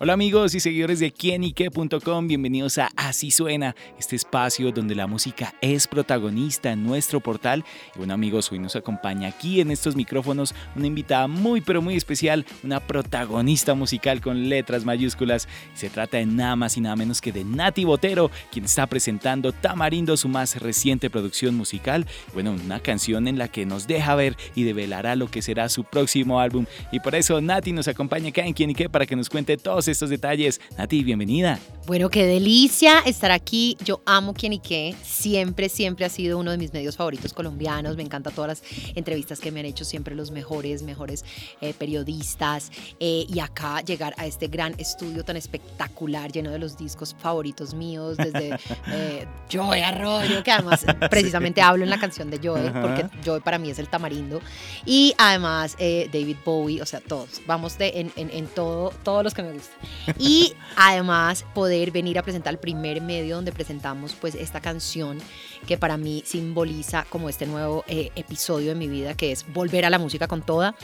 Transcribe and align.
Hola 0.00 0.12
amigos 0.12 0.54
y 0.54 0.60
seguidores 0.60 1.00
de 1.00 1.10
quienique.com, 1.10 2.28
bienvenidos 2.28 2.78
a 2.78 2.88
Así 2.94 3.32
Suena, 3.32 3.74
este 3.98 4.14
espacio 4.14 4.70
donde 4.70 4.94
la 4.94 5.08
música 5.08 5.56
es 5.60 5.88
protagonista 5.88 6.70
en 6.70 6.84
nuestro 6.84 7.18
portal. 7.18 7.64
Y 7.96 7.98
bueno 7.98 8.14
amigos, 8.14 8.52
hoy 8.52 8.60
nos 8.60 8.76
acompaña 8.76 9.26
aquí 9.26 9.60
en 9.60 9.72
estos 9.72 9.96
micrófonos 9.96 10.54
una 10.76 10.86
invitada 10.86 11.26
muy 11.26 11.62
pero 11.62 11.82
muy 11.82 11.96
especial, 11.96 12.46
una 12.62 12.78
protagonista 12.78 13.74
musical 13.74 14.20
con 14.20 14.48
letras 14.48 14.84
mayúsculas. 14.84 15.48
Se 15.74 15.90
trata 15.90 16.18
de 16.18 16.26
nada 16.26 16.54
más 16.54 16.76
y 16.76 16.80
nada 16.80 16.94
menos 16.94 17.20
que 17.20 17.32
de 17.32 17.42
Nati 17.42 17.84
Botero, 17.84 18.30
quien 18.52 18.66
está 18.66 18.86
presentando 18.86 19.50
Tamarindo, 19.50 20.16
su 20.16 20.28
más 20.28 20.62
reciente 20.62 21.10
producción 21.10 21.56
musical. 21.56 22.06
Bueno, 22.34 22.52
una 22.52 22.78
canción 22.78 23.26
en 23.26 23.36
la 23.36 23.48
que 23.48 23.66
nos 23.66 23.88
deja 23.88 24.14
ver 24.14 24.36
y 24.54 24.62
develará 24.62 25.16
lo 25.16 25.28
que 25.28 25.42
será 25.42 25.68
su 25.68 25.82
próximo 25.82 26.38
álbum. 26.38 26.66
Y 26.92 27.00
por 27.00 27.16
eso 27.16 27.40
Nati 27.40 27.72
nos 27.72 27.88
acompaña 27.88 28.28
acá 28.28 28.46
en 28.46 28.54
Quienique 28.54 28.88
para 28.88 29.04
que 29.04 29.16
nos 29.16 29.28
cuente 29.28 29.56
todos 29.56 29.87
estos 29.88 30.10
detalles. 30.10 30.60
Nati, 30.76 31.02
bienvenida. 31.02 31.58
Bueno, 31.88 32.10
qué 32.10 32.26
delicia 32.26 32.98
estar 33.06 33.30
aquí. 33.30 33.78
Yo 33.82 34.02
amo 34.04 34.34
Quién 34.34 34.52
y 34.52 34.58
qué. 34.58 34.94
Siempre, 35.02 35.70
siempre 35.70 36.04
ha 36.04 36.10
sido 36.10 36.36
uno 36.36 36.50
de 36.50 36.58
mis 36.58 36.70
medios 36.70 36.98
favoritos 36.98 37.32
colombianos. 37.32 37.96
Me 37.96 38.02
encantan 38.02 38.34
todas 38.34 38.60
las 38.60 38.62
entrevistas 38.94 39.40
que 39.40 39.50
me 39.50 39.60
han 39.60 39.64
hecho 39.64 39.86
siempre 39.86 40.14
los 40.14 40.30
mejores, 40.30 40.82
mejores 40.82 41.24
eh, 41.62 41.72
periodistas. 41.72 42.70
Eh, 43.00 43.24
y 43.26 43.40
acá 43.40 43.80
llegar 43.80 44.12
a 44.18 44.26
este 44.26 44.48
gran 44.48 44.74
estudio 44.76 45.24
tan 45.24 45.38
espectacular, 45.38 46.30
lleno 46.30 46.50
de 46.50 46.58
los 46.58 46.76
discos 46.76 47.16
favoritos 47.18 47.72
míos, 47.72 48.18
desde 48.18 48.50
eh, 48.88 49.26
Joe 49.50 49.82
Arroyo, 49.82 50.42
que 50.42 50.50
además 50.50 50.84
precisamente 51.10 51.62
hablo 51.62 51.84
en 51.84 51.90
la 51.90 51.98
canción 51.98 52.28
de 52.30 52.36
Joe, 52.36 52.70
porque 52.70 53.06
Joe 53.24 53.40
para 53.40 53.56
mí 53.56 53.70
es 53.70 53.78
el 53.78 53.88
tamarindo. 53.88 54.42
Y 54.84 55.14
además 55.16 55.74
David 55.78 56.36
Bowie, 56.44 56.82
o 56.82 56.86
sea, 56.86 57.00
todos. 57.00 57.40
Vamos 57.46 57.78
de, 57.78 57.92
en, 57.94 58.12
en, 58.16 58.28
en 58.28 58.46
todo, 58.48 58.92
todos 59.02 59.24
los 59.24 59.32
que 59.32 59.42
me 59.42 59.52
gustan. 59.54 59.77
Y 60.18 60.54
además 60.76 61.44
poder 61.54 61.90
venir 61.90 62.18
a 62.18 62.22
presentar 62.22 62.52
el 62.54 62.58
primer 62.58 63.00
medio 63.00 63.36
donde 63.36 63.52
presentamos 63.52 64.14
pues 64.14 64.34
esta 64.34 64.60
canción 64.60 65.18
que 65.66 65.76
para 65.76 65.96
mí 65.96 66.22
simboliza 66.26 67.04
como 67.08 67.28
este 67.28 67.46
nuevo 67.46 67.84
eh, 67.88 68.10
episodio 68.16 68.70
de 68.70 68.74
mi 68.74 68.88
vida 68.88 69.14
que 69.14 69.32
es 69.32 69.44
volver 69.52 69.84
a 69.84 69.90
la 69.90 69.98
música 69.98 70.26
con 70.28 70.42
toda, 70.42 70.74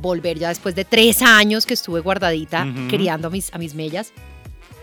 volver 0.00 0.38
ya 0.38 0.48
después 0.48 0.74
de 0.74 0.84
tres 0.84 1.22
años 1.22 1.66
que 1.66 1.74
estuve 1.74 2.00
guardadita 2.00 2.66
criando 2.88 3.28
a 3.28 3.30
mis, 3.30 3.52
a 3.52 3.58
mis 3.58 3.74
mellas 3.74 4.12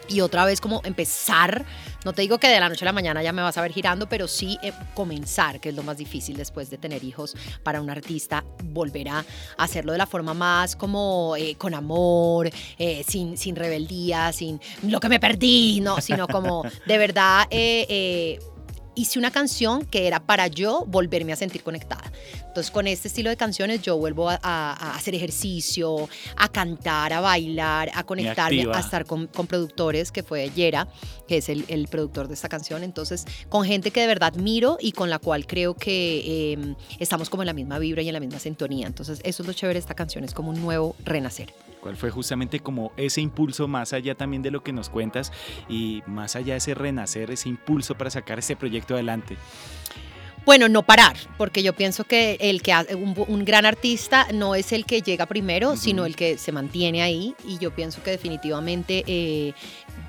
y 0.07 0.21
otra 0.21 0.45
vez 0.45 0.61
como 0.61 0.81
empezar, 0.83 1.65
no 2.05 2.13
te 2.13 2.21
digo 2.21 2.37
que 2.37 2.47
de 2.47 2.59
la 2.59 2.69
noche 2.69 2.85
a 2.85 2.87
la 2.87 2.91
mañana 2.93 3.23
ya 3.23 3.33
me 3.33 3.41
vas 3.41 3.57
a 3.57 3.61
ver 3.63 3.73
girando, 3.73 4.07
pero 4.07 4.27
sí 4.27 4.59
eh, 4.61 4.71
comenzar, 4.93 5.59
que 5.59 5.69
es 5.69 5.75
lo 5.75 5.81
más 5.81 5.97
difícil 5.97 6.37
después 6.37 6.69
de 6.69 6.77
tener 6.77 7.03
hijos 7.03 7.35
para 7.63 7.81
un 7.81 7.89
artista, 7.89 8.45
volver 8.63 9.09
a 9.09 9.25
hacerlo 9.57 9.91
de 9.91 9.97
la 9.97 10.05
forma 10.05 10.35
más 10.35 10.75
como 10.75 11.35
eh, 11.35 11.55
con 11.55 11.73
amor, 11.73 12.51
eh, 12.77 13.03
sin, 13.07 13.37
sin 13.37 13.55
rebeldía, 13.55 14.31
sin 14.31 14.61
lo 14.83 14.99
que 14.99 15.09
me 15.09 15.19
perdí, 15.19 15.81
no, 15.81 15.99
sino 15.99 16.27
como 16.27 16.63
de 16.85 16.97
verdad 16.97 17.47
hice 17.49 19.19
una 19.19 19.31
canción 19.31 19.83
que 19.85 20.07
era 20.07 20.19
para 20.19 20.47
yo 20.47 20.85
volverme 20.87 21.33
a 21.33 21.35
sentir 21.35 21.63
conectada. 21.63 22.11
Entonces, 22.55 22.71
con 22.71 22.87
este 22.87 23.09
estilo 23.09 23.29
de 23.29 23.35
canciones 23.35 23.81
yo 23.81 23.97
vuelvo 23.97 24.29
a, 24.29 24.95
hacer 24.95 25.13
ejercicio, 25.13 26.07
a 26.37 26.47
cantar, 26.47 27.11
a 27.11 27.19
bailar, 27.19 27.91
a 27.93 28.05
conectarme, 28.05 28.65
a 28.73 28.79
estar 28.79 29.05
con, 29.05 29.27
productores, 29.27 30.09
que 30.09 30.23
fue 30.23 30.49
Yera, 30.51 30.87
que 31.27 31.39
es 31.39 31.49
el, 31.49 31.87
productor 31.91 32.29
de 32.29 32.33
esta 32.33 32.47
canción. 32.47 32.81
Entonces, 32.85 33.25
con 33.49 33.65
gente 33.65 33.91
que 33.91 33.99
de 33.99 34.07
verdad 34.07 34.35
miro 34.35 34.77
y 34.79 34.93
con 34.93 35.09
la 35.09 35.19
cual 35.19 35.47
creo 35.47 35.73
que 35.73 36.53
em, 36.53 36.75
estamos 36.97 37.29
como 37.29 37.43
en 37.43 37.47
la 37.47 37.53
misma 37.53 37.77
vibra 37.77 38.01
y 38.03 38.07
en 38.07 38.13
la 38.13 38.21
misma 38.21 38.39
sintonía. 38.39 38.87
Entonces, 38.87 39.19
eso 39.25 39.43
es 39.43 39.47
lo 39.47 39.51
chévere 39.51 39.73
de 39.73 39.81
esta 39.81 39.93
canción, 39.93 40.23
es 40.23 40.33
como 40.33 40.51
un 40.51 40.61
nuevo 40.61 40.95
renacer. 41.03 41.53
¿Cuál 41.81 41.97
fue 41.97 42.09
justamente 42.09 42.61
como 42.61 42.93
ese 42.95 43.19
impulso 43.19 43.67
más 43.67 43.91
allá 43.91 44.15
también 44.15 44.41
de 44.41 44.51
lo 44.51 44.63
que 44.63 44.71
nos 44.71 44.89
cuentas 44.89 45.33
y 45.67 46.03
más 46.07 46.37
allá 46.37 46.53
de 46.53 46.59
ese 46.59 46.73
renacer, 46.73 47.31
ese 47.31 47.49
impulso 47.49 47.95
para 47.95 48.09
sacar 48.09 48.39
este 48.39 48.55
proyecto 48.55 48.93
adelante? 48.93 49.35
Bueno, 50.45 50.69
no 50.69 50.83
parar, 50.83 51.17
porque 51.39 51.63
yo 51.63 51.73
pienso 51.73 52.03
que 52.03 52.37
el 52.39 52.61
que 52.61 52.71
un, 52.95 53.15
un 53.27 53.45
gran 53.45 53.65
artista 53.65 54.27
no 54.31 54.53
es 54.53 54.71
el 54.73 54.85
que 54.85 55.01
llega 55.01 55.25
primero, 55.25 55.75
sino 55.75 56.05
el 56.05 56.15
que 56.15 56.37
se 56.37 56.51
mantiene 56.51 57.01
ahí. 57.01 57.33
Y 57.47 57.57
yo 57.57 57.73
pienso 57.73 58.03
que 58.03 58.11
definitivamente 58.11 59.03
eh, 59.07 59.53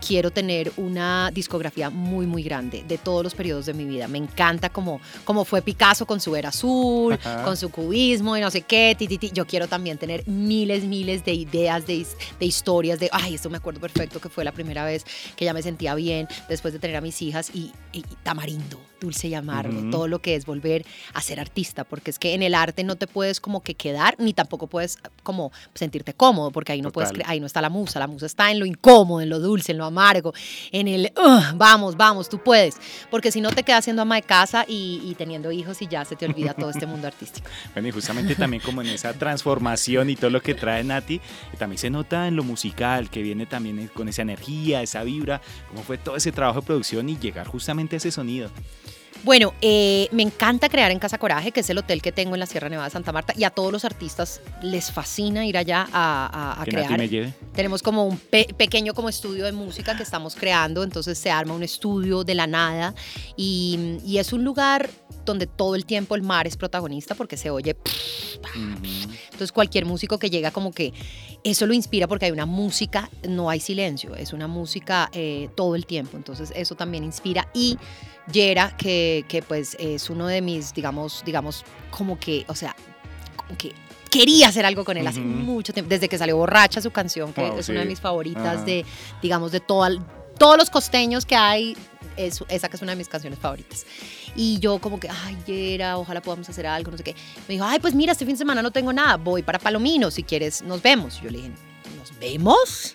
quiero 0.07 0.31
tener 0.31 0.73
una 0.77 1.31
discografía 1.33 1.89
muy, 1.89 2.27
muy 2.27 2.43
grande 2.43 2.85
de 2.87 2.99
todos 2.99 3.25
los 3.25 3.35
periodos 3.35 3.65
de 3.67 3.73
mi 3.73 3.85
vida. 3.85 4.09
Me 4.09 4.19
encanta 4.19 4.69
como, 4.69 5.01
como 5.25 5.47
fue 5.47 5.63
Picasso 5.63 6.07
con 6.07 6.21
su 6.21 6.37
era 6.37 6.51
azul, 6.51 7.19
con 7.45 7.57
su 7.57 7.71
cubismo 7.71 8.37
y 8.37 8.41
no 8.41 8.51
sé 8.51 8.61
qué. 8.61 8.95
Yo 9.33 9.47
quiero 9.47 9.69
también 9.69 9.97
tener 9.97 10.27
miles, 10.29 10.85
miles 10.85 11.25
de 11.25 11.33
ideas, 11.33 11.87
de, 11.87 12.07
de 12.39 12.47
historias, 12.47 13.01
de, 13.01 13.09
ay, 13.13 13.37
esto 13.37 13.49
me 13.49 13.57
acuerdo 13.57 13.81
perfecto 13.81 14.21
que 14.21 14.29
fue 14.29 14.45
la 14.45 14.53
primera 14.53 14.85
vez 14.85 15.05
que 15.35 15.47
ya 15.47 15.55
me 15.55 15.63
sentía 15.63 15.95
bien 15.95 16.29
después 16.49 16.75
de 16.75 16.81
tener 16.81 16.97
a 16.97 17.01
mis 17.01 17.23
hijas 17.23 17.51
y, 17.55 17.73
tamarindo, 18.23 18.79
dulce 19.01 19.29
y 19.29 19.35
amargo, 19.35 19.91
todo 19.91 20.09
lo 20.09 20.21
que 20.21 20.26
es 20.35 20.47
volver 20.47 20.85
a 21.15 21.21
ser 21.21 21.41
artista, 21.41 21.85
porque 21.85 22.11
es 22.11 22.19
que 22.19 22.35
en 22.35 22.43
el 22.43 22.55
arte 22.55 22.85
no 22.85 22.97
te 22.97 23.07
puedes 23.07 23.41
como 23.41 23.63
que 23.63 23.75
quedar, 23.75 24.17
ni 24.19 24.33
tampoco 24.33 24.67
puedes 24.67 24.99
como 25.23 25.53
sentirte 25.75 26.15
cómodo, 26.15 26.51
porque 26.51 26.73
ahí 26.73 26.83
no, 26.83 26.91
puedes, 26.91 27.13
ahí 27.25 27.41
no 27.41 27.47
está 27.47 27.61
la 27.61 27.71
musa, 27.71 27.99
la 27.99 28.07
musa 28.07 28.27
está 28.27 28.51
en 28.51 28.59
lo 28.59 28.67
incómodo, 28.67 29.21
en 29.21 29.29
lo 29.29 29.39
dulce, 29.39 29.73
en 29.73 29.79
lo 29.79 29.85
amargo, 29.85 30.33
en 30.73 30.89
el, 30.89 31.13
vamos, 31.55 31.97
vamos, 31.97 32.29
tú 32.29 32.39
puedes, 32.43 32.77
porque 33.11 33.31
si 33.31 33.41
no 33.41 33.51
te 33.51 33.63
quedas 33.63 33.85
siendo 33.85 34.03
ama 34.03 34.17
de 34.17 34.23
casa 34.23 34.65
y, 34.67 35.15
teniendo 35.17 35.51
hijos 35.51 35.81
y 35.81 35.87
ya 35.87 36.05
se 36.05 36.17
te 36.17 36.27
olvida 36.27 36.53
todo 36.53 36.71
este 36.71 36.87
mundo 36.87 37.07
artístico. 37.07 37.49
Bueno, 37.73 37.89
y 37.89 37.91
justamente 37.91 38.35
también 38.35 38.63
como 38.63 38.81
en 38.81 38.89
esa 38.89 39.13
transformación 39.13 40.09
y 40.09 40.17
todo 40.17 40.31
lo 40.31 40.41
que 40.41 40.55
trae 40.55 40.83
Nati, 40.83 41.21
también 41.59 41.79
se 41.79 41.91
nota 41.91 42.27
en 42.27 42.37
lo 42.37 42.43
musical, 42.43 43.11
que 43.11 43.23
viene 43.23 43.47
también 43.47 43.89
con 43.89 44.09
esa 44.09 44.23
energía, 44.23 44.83
esa 44.83 45.03
vibra, 45.05 45.41
cómo 45.69 45.83
fue 45.83 45.99
todo 45.99 46.17
ese 46.17 46.33
trabajo 46.33 46.61
de 46.61 46.67
producción 46.67 47.09
y 47.09 47.19
llegar 47.19 47.47
justamente 47.47 47.97
a 47.97 47.99
ese 47.99 48.11
sonido. 48.11 48.51
Bueno, 49.25 49.55
eh, 49.61 50.09
me 50.13 50.23
encanta 50.23 50.69
crear 50.69 50.91
en 50.91 50.99
Casa 50.99 51.19
Coraje, 51.19 51.53
que 51.53 51.61
es 51.61 51.71
el 51.71 51.79
hotel 51.79 52.03
que 52.03 52.13
tengo 52.13 52.35
en 52.35 52.41
la 52.41 52.47
Sierra 52.47 52.69
Nevada 52.69 52.89
de 52.89 52.93
Santa 52.93 53.13
Marta, 53.13 53.33
y 53.37 53.45
a 53.45 53.51
todos 53.51 53.73
los 53.73 53.85
artistas 53.85 54.41
les 54.63 54.91
fascina 54.93 55.47
ir 55.47 55.59
allá 55.59 55.89
a, 55.93 56.61
a, 56.61 56.65
crear. 56.65 57.01
Tenemos 57.55 57.83
como 57.83 58.05
un 58.05 58.19
pequeño 58.19 58.95
como 58.95 59.09
estudio 59.09 59.45
de 59.45 59.53
música 59.53 59.97
que 59.97 60.03
estamos 60.03 60.37
creando, 60.37 60.83
entonces 60.83 61.19
se 61.19 61.31
arma 61.31 61.55
un 61.55 61.63
estudio 61.63 62.25
de 62.25 62.35
la 62.35 62.47
nada 62.47 62.95
y, 63.37 63.99
y 64.05 64.19
es 64.19 64.33
un 64.33 64.45
lugar 64.45 64.91
donde 65.27 65.47
todo 65.47 65.75
el 65.75 65.85
tiempo 65.85 66.15
el 66.15 66.23
mar 66.23 66.47
es 66.47 66.57
protagonista 66.57 67.15
porque 67.15 67.37
se 67.37 67.51
oye. 67.51 67.77
Entonces 69.25 69.53
cualquier 69.53 69.85
músico 69.85 70.19
que 70.19 70.31
llega 70.31 70.51
como 70.51 70.73
que 70.73 70.93
eso 71.45 71.67
lo 71.67 71.75
inspira 71.75 72.09
porque 72.09 72.27
hay 72.27 72.33
una 72.33 72.47
música, 72.47 73.11
no 73.29 73.51
hay 73.51 73.61
silencio, 73.61 74.15
es 74.15 74.33
una 74.33 74.47
música 74.47 75.11
eh, 75.13 75.51
todo 75.55 75.75
el 75.75 75.85
tiempo. 75.87 76.17
Entonces 76.17 76.53
eso 76.57 76.75
también 76.75 77.05
inspira 77.05 77.49
y 77.53 77.79
Yera, 78.33 78.77
que, 78.77 79.25
que 79.29 79.43
pues 79.43 79.77
es 79.79 80.11
uno 80.11 80.27
de 80.27 80.41
mis, 80.41 80.75
digamos, 80.75 81.23
digamos, 81.25 81.65
como 81.91 82.19
que, 82.19 82.45
o 82.49 82.55
sea, 82.55 82.75
como 83.37 83.57
que 83.57 83.73
quería 84.11 84.49
hacer 84.49 84.65
algo 84.65 84.85
con 84.85 84.97
él 84.97 85.07
hace 85.07 85.21
mucho 85.21 85.73
tiempo, 85.73 85.89
desde 85.91 86.09
que 86.09 86.19
salió 86.19 86.37
Borracha 86.37 86.81
su 86.81 86.91
canción, 86.91 87.33
que 87.33 87.59
es 87.59 87.69
una 87.69 87.81
de 87.81 87.87
mis 87.87 88.01
favoritas 88.01 88.65
de, 88.65 88.85
digamos, 89.23 89.53
de 89.53 89.61
todos 89.61 90.01
los 90.57 90.71
costeños 90.71 91.27
que 91.27 91.37
hay, 91.37 91.77
es, 92.17 92.43
esa 92.49 92.69
que 92.69 92.77
es 92.77 92.83
una 92.83 92.93
de 92.93 92.97
mis 92.97 93.09
canciones 93.09 93.39
favoritas. 93.39 93.87
Y 94.35 94.59
yo 94.59 94.79
como 94.79 95.01
que, 95.01 95.09
ay, 95.09 95.37
Yera, 95.47 95.99
ojalá 95.99 96.21
podamos 96.21 96.49
hacer 96.49 96.67
algo, 96.67 96.91
no 96.91 96.97
sé 96.97 97.05
qué. 97.05 97.15
Me 97.49 97.55
dijo, 97.55 97.65
ay, 97.65 97.79
pues 97.79 97.95
mira, 97.95 98.13
este 98.13 98.25
fin 98.25 98.35
de 98.35 98.39
semana 98.39 98.63
no 98.63 98.71
tengo 98.71 98.93
nada, 98.93 99.17
voy 99.17 99.43
para 99.43 99.59
Palomino, 99.59 100.11
si 100.11 100.23
quieres, 100.23 100.63
nos 100.63 100.83
vemos. 100.83 101.21
Yo 101.21 101.31
le 101.31 101.39
dije, 101.39 101.51
¿nos 101.97 102.19
vemos? 102.19 102.95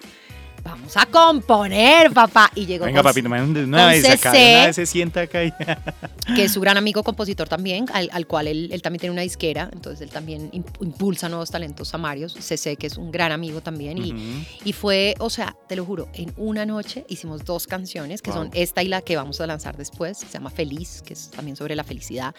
Vamos 0.63 0.95
a 0.97 1.05
componer, 1.05 2.11
papá. 2.11 2.51
Y 2.55 2.65
llegó 2.65 2.85
Venga, 2.85 3.03
papi, 3.03 3.21
una 3.21 3.87
vez 3.87 4.05
acá, 4.09 4.31
una 4.31 4.65
vez 4.67 4.75
se 4.75 4.85
sienta 4.85 5.21
acá. 5.21 5.39
que 6.35 6.43
es 6.43 6.51
su 6.51 6.61
gran 6.61 6.77
amigo 6.77 7.03
compositor 7.03 7.47
también, 7.47 7.85
al, 7.91 8.27
cual 8.27 8.47
él, 8.47 8.69
él, 8.71 8.81
también 8.81 8.99
tiene 8.99 9.13
una 9.13 9.21
disquera, 9.21 9.69
entonces 9.73 10.01
él 10.01 10.09
también 10.09 10.49
impulsa 10.53 11.29
nuevos 11.29 11.49
talentos 11.51 11.87
samarios. 11.87 12.33
CC, 12.33 12.75
que 12.75 12.87
es 12.87 12.97
un 12.97 13.11
gran 13.11 13.31
amigo 13.31 13.61
también. 13.61 13.97
y, 13.97 14.45
y, 14.63 14.73
fue, 14.73 15.15
o 15.19 15.29
sea, 15.29 15.55
te 15.67 15.75
lo 15.75 15.85
juro, 15.85 16.09
en 16.13 16.33
una 16.37 16.65
noche 16.65 17.05
hicimos 17.09 17.43
dos 17.45 17.67
canciones, 17.67 18.21
que 18.21 18.31
son 18.31 18.49
esta 18.53 18.83
y 18.83 18.87
la 18.87 19.01
que 19.01 19.15
vamos 19.15 19.41
a 19.41 19.47
lanzar 19.47 19.77
después, 19.77 20.17
se 20.17 20.27
llama 20.27 20.49
Feliz, 20.49 21.01
que 21.05 21.13
es 21.13 21.29
también 21.31 21.55
sobre 21.55 21.75
la 21.75 21.83
felicidad. 21.83 22.33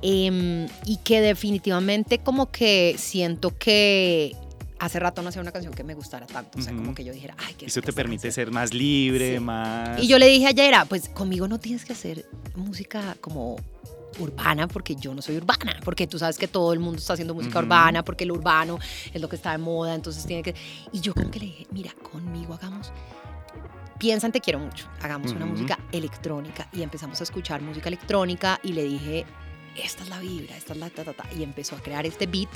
Em, 0.00 0.66
y 0.84 0.98
que 0.98 1.20
definitivamente 1.20 2.18
como 2.18 2.50
que 2.50 2.96
siento 2.98 3.56
que 3.56 4.36
hace 4.82 4.98
rato 4.98 5.22
no 5.22 5.28
hacía 5.28 5.40
una 5.40 5.52
canción 5.52 5.72
que 5.72 5.84
me 5.84 5.94
gustara 5.94 6.26
tanto. 6.26 6.58
O 6.58 6.62
sea, 6.62 6.74
como 6.74 6.92
que 6.92 7.04
yo 7.04 7.12
dijera, 7.12 7.36
ay, 7.38 7.54
que 7.54 7.66
Eso 7.66 7.80
te 7.80 7.92
permite 7.92 8.32
ser 8.32 8.50
más 8.50 8.74
libre, 8.74 9.38
más. 9.38 10.02
Y 10.02 10.08
yo 10.08 10.18
le 10.18 10.26
dije 10.26 10.48
a 10.48 10.50
Yera, 10.50 10.84
pues 10.86 11.08
conmigo 11.08 11.46
no 11.46 11.60
tienes 11.60 11.84
que 11.84 11.92
hacer 11.92 12.26
música 12.56 13.16
como 13.20 13.56
urbana 14.18 14.66
porque 14.66 14.96
yo 14.96 15.14
no 15.14 15.22
soy 15.22 15.36
urbana, 15.36 15.78
porque 15.84 16.08
tú 16.08 16.18
sabes 16.18 16.36
que 16.36 16.48
todo 16.48 16.72
el 16.72 16.80
mundo 16.80 16.98
está 16.98 17.12
haciendo 17.12 17.32
música 17.32 17.60
urbana, 17.60 18.04
porque 18.04 18.24
el 18.24 18.32
urbano 18.32 18.78
es 19.14 19.22
lo 19.22 19.28
que 19.28 19.36
está 19.36 19.52
de 19.52 19.58
moda, 19.58 19.94
entonces 19.94 20.26
tiene 20.26 20.42
que... 20.42 20.54
Y 20.92 21.00
yo 21.00 21.14
como 21.14 21.30
que 21.30 21.38
le 21.38 21.46
dije, 21.46 21.66
mira, 21.70 21.92
conmigo 22.10 22.54
hagamos 22.54 22.92
piensa 23.98 24.26
en 24.26 24.32
Te 24.32 24.40
quiero 24.40 24.58
mucho, 24.58 24.88
hagamos 25.00 25.30
una 25.30 25.46
música 25.46 25.78
electrónica 25.92 26.68
y 26.72 26.82
empezamos 26.82 27.20
a 27.20 27.24
escuchar 27.24 27.62
música 27.62 27.88
electrónica 27.88 28.58
y 28.64 28.72
le 28.72 28.82
dije, 28.82 29.24
esta 29.76 30.02
es 30.02 30.08
la 30.08 30.18
vibra, 30.18 30.56
esta 30.56 30.72
es 30.72 30.78
la 30.78 30.90
ta, 30.90 31.04
ta, 31.04 31.12
ta. 31.12 31.24
Y 31.36 31.42
empezó 31.42 31.76
a 31.76 31.80
crear 31.80 32.06
este 32.06 32.26
beat. 32.26 32.50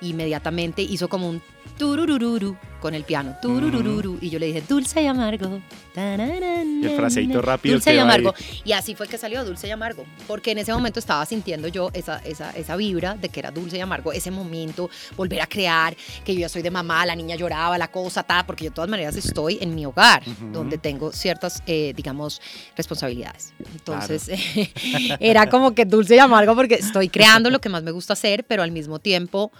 inmediatamente 0.00 0.82
hizo 0.82 1.08
como 1.08 1.28
un 1.28 1.42
tururururu 1.78 2.56
con 2.80 2.94
el 2.94 3.04
piano. 3.04 3.36
Tururururu. 3.40 4.18
Y 4.20 4.30
yo 4.30 4.38
le 4.38 4.46
dije, 4.46 4.62
dulce 4.68 5.02
y 5.02 5.06
amargo. 5.06 5.60
Y 5.94 6.86
el 6.86 6.96
fraseito 6.96 7.40
rápido. 7.40 7.74
Dulce 7.74 7.94
y 7.94 7.98
amargo. 7.98 8.34
Y 8.64 8.72
así 8.72 8.94
fue 8.94 9.06
que 9.08 9.18
salió 9.18 9.44
dulce 9.44 9.68
y 9.68 9.70
amargo. 9.70 10.04
Porque 10.26 10.50
en 10.50 10.58
ese 10.58 10.72
momento 10.72 10.98
estaba 10.98 11.24
sintiendo 11.26 11.68
yo 11.68 11.90
esa, 11.94 12.18
esa, 12.18 12.50
esa 12.50 12.76
vibra 12.76 13.14
de 13.14 13.28
que 13.28 13.40
era 13.40 13.50
dulce 13.50 13.76
y 13.76 13.80
amargo. 13.80 14.12
Ese 14.12 14.30
momento, 14.30 14.90
volver 15.16 15.40
a 15.40 15.46
crear, 15.46 15.96
que 16.24 16.34
yo 16.34 16.40
ya 16.40 16.48
soy 16.48 16.62
de 16.62 16.70
mamá, 16.70 17.06
la 17.06 17.14
niña 17.14 17.36
lloraba, 17.36 17.78
la 17.78 17.88
cosa, 17.88 18.22
ta, 18.22 18.44
porque 18.46 18.64
yo 18.64 18.70
de 18.70 18.74
todas 18.74 18.90
maneras 18.90 19.16
estoy 19.16 19.58
en 19.60 19.74
mi 19.74 19.86
hogar, 19.86 20.22
donde 20.52 20.78
tengo 20.78 21.12
ciertas, 21.12 21.62
eh, 21.66 21.92
digamos, 21.96 22.40
responsabilidades. 22.76 23.52
Entonces, 23.72 24.28
era 25.20 25.48
como 25.48 25.74
que 25.74 25.84
dulce 25.84 26.16
y 26.16 26.18
amargo 26.18 26.51
porque 26.54 26.74
estoy 26.74 27.08
creando 27.08 27.50
lo 27.50 27.60
que 27.60 27.68
más 27.68 27.82
me 27.82 27.90
gusta 27.90 28.12
hacer, 28.12 28.44
pero 28.44 28.62
al 28.62 28.70
mismo 28.70 28.98
tiempo 28.98 29.52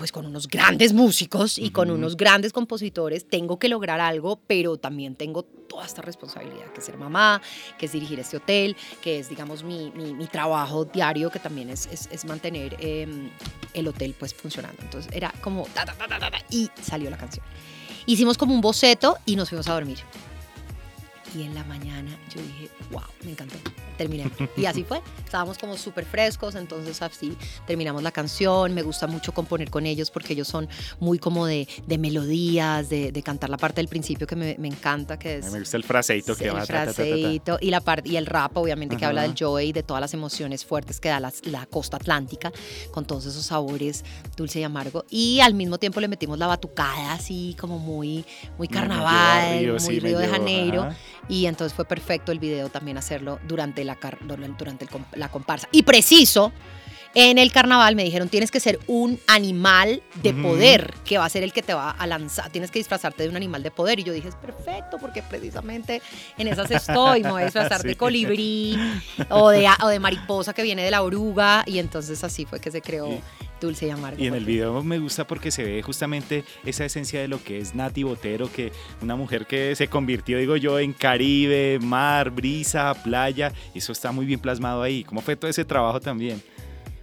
pues 0.00 0.12
con 0.12 0.24
unos 0.24 0.48
grandes 0.48 0.94
músicos 0.94 1.58
y 1.58 1.72
con 1.72 1.90
unos 1.90 2.16
grandes 2.16 2.54
compositores, 2.54 3.28
tengo 3.28 3.58
que 3.58 3.68
lograr 3.68 4.00
algo, 4.00 4.40
pero 4.46 4.78
también 4.78 5.14
tengo 5.14 5.42
toda 5.42 5.84
esta 5.84 6.00
responsabilidad, 6.00 6.72
que 6.72 6.80
es 6.80 6.86
ser 6.86 6.96
mamá, 6.96 7.42
que 7.78 7.84
es 7.84 7.92
dirigir 7.92 8.18
este 8.18 8.38
hotel, 8.38 8.78
que 9.02 9.18
es, 9.18 9.28
digamos, 9.28 9.62
mi, 9.62 9.90
mi, 9.90 10.26
trabajo 10.26 10.86
diario, 10.86 11.28
que 11.28 11.38
también 11.38 11.68
es, 11.68 11.86
es, 11.86 12.24
mantener 12.24 12.78
em, 12.80 13.28
el 13.74 13.88
hotel 13.88 14.14
pues 14.18 14.32
funcionando. 14.32 14.80
Entonces 14.80 15.12
era 15.12 15.34
como, 15.42 15.68
y 16.48 16.70
salió 16.80 17.10
la 17.10 17.18
canción. 17.18 17.44
Hicimos 18.06 18.38
como 18.38 18.54
un 18.54 18.62
boceto 18.62 19.18
y 19.26 19.36
nos 19.36 19.50
fuimos 19.50 19.68
a 19.68 19.74
dormir. 19.74 19.98
Y 21.34 21.42
en 21.42 21.54
la 21.54 21.64
mañana 21.64 22.18
yo 22.34 22.40
dije, 22.42 22.68
wow, 22.90 23.02
me 23.24 23.32
encantó 23.32 23.56
terminé. 24.00 24.30
Y 24.56 24.64
así 24.64 24.82
fue. 24.82 25.02
Estábamos 25.24 25.58
como 25.58 25.76
súper 25.76 26.06
frescos, 26.06 26.54
entonces 26.54 27.02
así 27.02 27.36
terminamos 27.66 28.02
la 28.02 28.10
canción. 28.10 28.72
Me 28.72 28.82
gusta 28.82 29.06
mucho 29.06 29.32
componer 29.32 29.68
con 29.68 29.84
ellos 29.84 30.10
porque 30.10 30.32
ellos 30.32 30.48
son 30.48 30.68
muy 31.00 31.18
como 31.18 31.44
de, 31.44 31.68
de 31.86 31.98
melodías, 31.98 32.88
de, 32.88 33.12
de, 33.12 33.22
cantar 33.22 33.50
la 33.50 33.58
parte 33.58 33.80
del 33.80 33.88
principio 33.88 34.26
que 34.26 34.36
me, 34.36 34.56
me 34.58 34.68
encanta, 34.68 35.18
que 35.18 35.36
es... 35.36 35.52
Me 35.52 35.60
gusta 35.60 35.76
el 35.76 35.84
fraseito 35.84 36.34
que 36.34 36.50
va. 36.50 36.60
El 36.60 36.66
fraseito 36.66 37.58
y, 37.60 37.70
la 37.70 37.82
parte, 37.82 38.08
y 38.08 38.16
el 38.16 38.24
rap, 38.24 38.56
obviamente, 38.56 38.96
que 38.96 39.04
habla 39.04 39.22
del 39.22 39.34
joy 39.34 39.68
y 39.68 39.72
de 39.72 39.82
todas 39.82 40.00
las 40.00 40.14
emociones 40.14 40.64
fuertes 40.64 40.98
que 40.98 41.10
da 41.10 41.20
la, 41.20 41.32
la 41.44 41.66
costa 41.66 41.98
atlántica, 41.98 42.52
con 42.92 43.04
todos 43.04 43.26
esos 43.26 43.44
sabores 43.44 44.04
dulce 44.34 44.60
y 44.60 44.62
amargo. 44.62 45.04
Y 45.10 45.40
al 45.40 45.52
mismo 45.52 45.76
tiempo 45.76 46.00
le 46.00 46.08
metimos 46.08 46.38
la 46.38 46.46
batucada 46.46 47.12
así 47.12 47.54
como 47.60 47.78
muy, 47.78 48.24
muy 48.56 48.68
carnaval, 48.68 49.76
muy 49.78 50.00
Río 50.00 50.18
de 50.18 50.28
Janeiro. 50.28 50.88
Y 51.28 51.46
entonces 51.46 51.74
fue 51.74 51.84
perfecto 51.84 52.32
el 52.32 52.38
video 52.38 52.68
también 52.68 52.98
hacerlo 52.98 53.38
durante 53.46 53.84
la, 53.84 53.96
durante 54.22 54.86
la 55.14 55.28
comparsa. 55.28 55.68
Y 55.72 55.82
preciso, 55.82 56.52
en 57.14 57.38
el 57.38 57.50
carnaval 57.50 57.96
me 57.96 58.04
dijeron, 58.04 58.28
tienes 58.28 58.52
que 58.52 58.60
ser 58.60 58.78
un 58.86 59.18
animal 59.26 60.02
de 60.22 60.32
poder, 60.32 60.94
que 61.04 61.18
va 61.18 61.24
a 61.24 61.28
ser 61.28 61.42
el 61.42 61.52
que 61.52 61.62
te 61.62 61.74
va 61.74 61.90
a 61.90 62.06
lanzar, 62.06 62.50
tienes 62.50 62.70
que 62.70 62.78
disfrazarte 62.78 63.24
de 63.24 63.28
un 63.28 63.36
animal 63.36 63.64
de 63.64 63.72
poder. 63.72 63.98
Y 63.98 64.04
yo 64.04 64.12
dije, 64.12 64.28
es 64.28 64.36
perfecto, 64.36 64.98
porque 64.98 65.22
precisamente 65.22 66.02
en 66.38 66.46
esas 66.46 66.70
estoy, 66.70 67.22
me 67.24 67.32
voy 67.32 67.42
a 67.42 67.44
disfrazar 67.46 67.82
de 67.82 67.96
colibrí 67.96 68.78
o 69.28 69.50
de, 69.50 69.68
o 69.82 69.88
de 69.88 69.98
mariposa 69.98 70.52
que 70.52 70.62
viene 70.62 70.84
de 70.84 70.90
la 70.92 71.02
oruga. 71.02 71.64
Y 71.66 71.80
entonces 71.80 72.22
así 72.22 72.44
fue 72.44 72.60
que 72.60 72.70
se 72.70 72.80
creó 72.80 73.08
dulce 73.60 73.86
y 73.86 73.90
amargo. 73.90 74.22
Y 74.22 74.26
en 74.26 74.34
el 74.34 74.44
video 74.44 74.82
me 74.82 74.98
gusta 74.98 75.26
porque 75.26 75.50
se 75.50 75.62
ve 75.62 75.82
justamente 75.82 76.44
esa 76.64 76.84
esencia 76.84 77.20
de 77.20 77.28
lo 77.28 77.42
que 77.42 77.58
es 77.58 77.74
Nati 77.74 78.02
Botero, 78.02 78.50
que 78.50 78.72
una 79.02 79.16
mujer 79.16 79.46
que 79.46 79.74
se 79.76 79.88
convirtió, 79.88 80.38
digo 80.38 80.56
yo, 80.56 80.78
en 80.78 80.92
Caribe, 80.92 81.78
mar, 81.80 82.30
brisa, 82.30 82.94
playa, 83.02 83.52
y 83.74 83.78
eso 83.78 83.92
está 83.92 84.12
muy 84.12 84.26
bien 84.26 84.40
plasmado 84.40 84.82
ahí. 84.82 85.04
¿Cómo 85.04 85.20
fue 85.20 85.36
todo 85.36 85.50
ese 85.50 85.64
trabajo 85.64 86.00
también? 86.00 86.42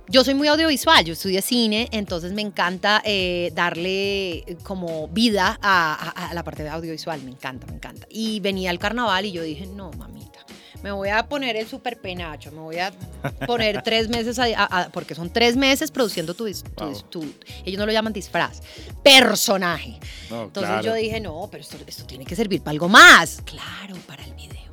Yo 0.09 0.23
soy 0.23 0.35
muy 0.35 0.47
audiovisual, 0.47 1.03
yo 1.03 1.13
estudié 1.13 1.41
cine, 1.41 1.89
entonces 1.91 2.31
me 2.31 2.41
encanta 2.41 3.01
eh, 3.03 3.51
darle 3.53 4.57
como 4.63 5.09
vida 5.09 5.59
a, 5.61 6.29
a, 6.29 6.33
la 6.33 6.45
parte 6.45 6.63
de 6.63 6.69
audiovisual, 6.69 7.21
me 7.23 7.31
encanta, 7.31 7.67
me 7.67 7.73
encanta. 7.73 8.07
Y 8.09 8.39
venía 8.39 8.71
el 8.71 8.79
carnaval 8.79 9.25
y 9.25 9.33
yo 9.33 9.43
dije, 9.43 9.67
no, 9.67 9.91
mamita, 9.91 10.36
me 10.83 10.91
voy 10.91 11.09
a 11.09 11.27
poner 11.27 11.55
el 11.55 11.67
super 11.67 11.99
penacho, 11.99 12.51
me 12.51 12.59
voy 12.59 12.77
a 12.77 12.91
poner 13.45 13.81
tres 13.83 14.09
meses, 14.09 14.39
porque 14.93 15.15
son 15.15 15.29
tres 15.29 15.55
meses 15.55 15.91
produciendo 15.91 16.33
tu, 16.33 16.45
ellos 16.47 17.79
no 17.79 17.85
lo 17.85 17.91
llaman 17.91 18.13
disfraz, 18.13 18.61
personaje. 19.03 19.99
Entonces 20.29 20.83
yo 20.83 20.93
dije, 20.93 21.19
no, 21.19 21.47
pero 21.51 21.61
esto, 21.61 21.77
esto 21.85 22.05
tiene 22.05 22.25
que 22.25 22.35
servir 22.35 22.61
para 22.61 22.71
algo 22.71 22.89
más. 22.89 23.41
Claro, 23.45 23.95
para 24.05 24.23
el 24.23 24.33
video. 24.33 24.66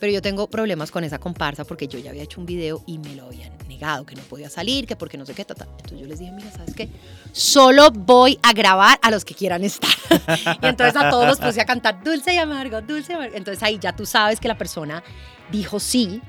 Pero 0.00 0.12
yo 0.12 0.22
tengo 0.22 0.48
problemas 0.48 0.90
con 0.90 1.04
esa 1.04 1.18
comparsa 1.18 1.64
porque 1.64 1.88
yo 1.88 1.98
ya 1.98 2.10
había 2.10 2.22
hecho 2.22 2.40
un 2.40 2.46
video 2.46 2.82
y 2.86 2.98
me 2.98 3.14
lo 3.16 3.26
habían 3.26 3.52
negado, 3.66 4.06
que 4.06 4.14
no 4.14 4.22
podía 4.22 4.48
salir, 4.48 4.86
que 4.86 4.96
porque 4.96 5.18
no 5.18 5.26
sé 5.26 5.34
qué, 5.34 5.42
Entonces 5.42 5.98
yo 5.98 6.06
les 6.06 6.18
dije, 6.18 6.32
mira, 6.32 6.50
¿sabes 6.52 6.74
qué? 6.74 6.88
Solo 7.32 7.90
voy 7.90 8.38
a 8.42 8.52
grabar 8.52 8.98
a 9.02 9.10
los 9.10 9.24
que 9.24 9.34
quieran 9.34 9.64
estar. 9.64 9.90
y 10.62 10.66
entonces 10.66 10.96
a 10.96 11.10
todos 11.10 11.26
los 11.26 11.38
puse 11.38 11.60
a 11.60 11.66
cantar 11.66 12.02
dulce 12.02 12.34
y 12.34 12.38
amargo, 12.38 12.80
dulce 12.80 13.12
y 13.12 13.16
amargo. 13.16 13.36
Entonces 13.36 13.62
ahí 13.62 13.78
ya 13.80 13.94
tú 13.94 14.06
sabes 14.06 14.40
que 14.40 14.48
la 14.48 14.56
persona 14.56 15.02
dijo 15.50 15.80
sí 15.80 16.22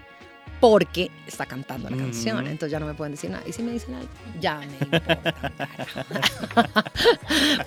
porque 0.59 1.09
está 1.25 1.45
cantando 1.45 1.89
la 1.89 1.97
canción. 1.97 2.45
Entonces 2.47 2.71
ya 2.71 2.79
no 2.79 2.85
me 2.85 2.93
pueden 2.93 3.13
decir 3.13 3.29
nada. 3.29 3.43
Y 3.47 3.53
si 3.53 3.63
me 3.63 3.71
dicen 3.71 3.95
algo, 3.95 4.09
ya 4.41 4.59
me 4.59 4.97
importa. 4.97 5.35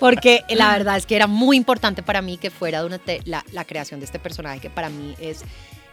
porque 0.01 0.45
la 0.51 0.73
verdad 0.73 0.97
es 0.97 1.07
que 1.07 1.17
era 1.17 1.27
muy 1.27 1.57
importante 1.57 2.03
para 2.03 2.21
mí 2.21 2.37
que 2.37 2.51
fuera 2.51 2.83
la, 3.25 3.45
la 3.53 3.65
creación 3.65 4.01
de 4.01 4.07
este 4.07 4.19
personaje, 4.19 4.61
que 4.61 4.71
para 4.71 4.91
mí 4.91 5.15
es 5.19 5.45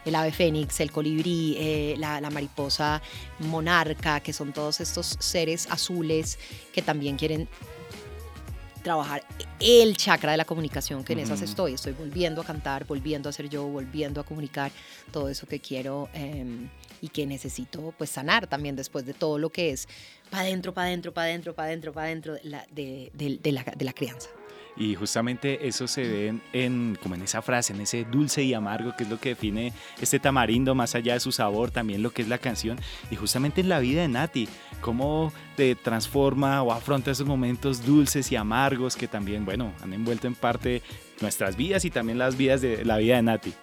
el 0.05 0.15
ave 0.15 0.31
fénix, 0.31 0.79
el 0.79 0.91
colibrí, 0.91 1.55
eh, 1.57 1.95
la, 1.97 2.21
mariposa 2.29 3.01
monarca, 3.39 4.19
que 4.19 4.33
son 4.33 4.53
todos 4.53 4.79
estos 4.79 5.17
seres 5.19 5.67
azules 5.69 6.37
que 6.73 6.81
también 6.81 7.17
quieren 7.17 7.47
trabajar 8.83 9.23
el 9.59 9.97
chakra 9.97 10.31
de 10.31 10.37
la 10.37 10.45
comunicación, 10.45 11.03
que 11.03 11.13
en 11.13 11.19
esas 11.19 11.41
estoy. 11.41 11.73
Estoy 11.73 11.93
volviendo 11.93 12.41
a 12.41 12.45
cantar, 12.45 12.85
volviendo 12.85 13.29
a 13.29 13.33
ser 13.33 13.49
yo, 13.49 13.65
volviendo 13.65 14.21
a 14.21 14.23
comunicar 14.23 14.71
todo 15.11 15.27
eso 15.29 15.47
que 15.47 15.59
quiero 15.59 16.09
em, 16.13 16.69
y 17.01 17.09
que 17.09 17.25
necesito 17.25 17.93
pues 17.97 18.09
sanar 18.09 18.47
también 18.47 18.75
después 18.75 19.05
de 19.05 19.13
todo 19.13 19.37
lo 19.37 19.49
que 19.49 19.71
es 19.71 19.87
para 20.29 20.43
adentro, 20.43 20.73
para 20.73 20.87
adentro, 20.87 21.13
para 21.13 21.27
adentro, 21.27 21.53
para 21.53 21.67
adentro, 21.67 21.93
para 21.93 22.07
adentro 22.07 22.33
de, 22.71 23.11
de 23.13 23.83
la 23.83 23.93
crianza. 23.93 24.29
Y 24.79 24.95
justamente 24.95 25.67
eso 25.67 25.87
se 25.87 26.03
ve 26.03 26.39
en, 26.53 26.97
como 27.03 27.13
en 27.15 27.21
esa 27.21 27.41
frase, 27.41 27.73
en 27.73 27.81
ese 27.81 28.05
dulce 28.05 28.43
y 28.43 28.53
amargo, 28.53 28.95
que 28.95 29.03
es 29.03 29.09
lo 29.09 29.19
que 29.19 29.29
define 29.29 29.73
este 29.99 30.19
tamarindo, 30.19 30.73
más 30.73 30.95
allá 30.95 31.15
de 31.15 31.19
su 31.19 31.33
sabor, 31.33 31.69
también 31.69 32.01
lo 32.01 32.11
que 32.11 32.21
es 32.21 32.29
la 32.29 32.37
canción. 32.37 32.79
Y 33.11 33.17
justamente 33.17 33.59
en 33.59 33.67
la 33.67 33.79
vida 33.79 34.01
de 34.01 34.07
Nati, 34.07 34.47
cómo 34.79 35.33
te 35.57 35.75
transforma 35.75 36.63
o 36.63 36.71
afronta 36.71 37.11
esos 37.11 37.27
momentos 37.27 37.85
dulces 37.85 38.31
y 38.31 38.37
amargos 38.37 38.95
que 38.95 39.09
también, 39.09 39.43
bueno, 39.43 39.73
han 39.81 39.91
envuelto 39.91 40.27
en 40.27 40.35
parte 40.35 40.81
nuestras 41.19 41.57
vidas 41.57 41.83
y 41.83 41.91
también 41.91 42.17
las 42.17 42.37
vidas 42.37 42.61
de 42.61 42.85
la 42.85 42.97
vida 42.97 43.17
de 43.17 43.23
Nati. 43.23 43.53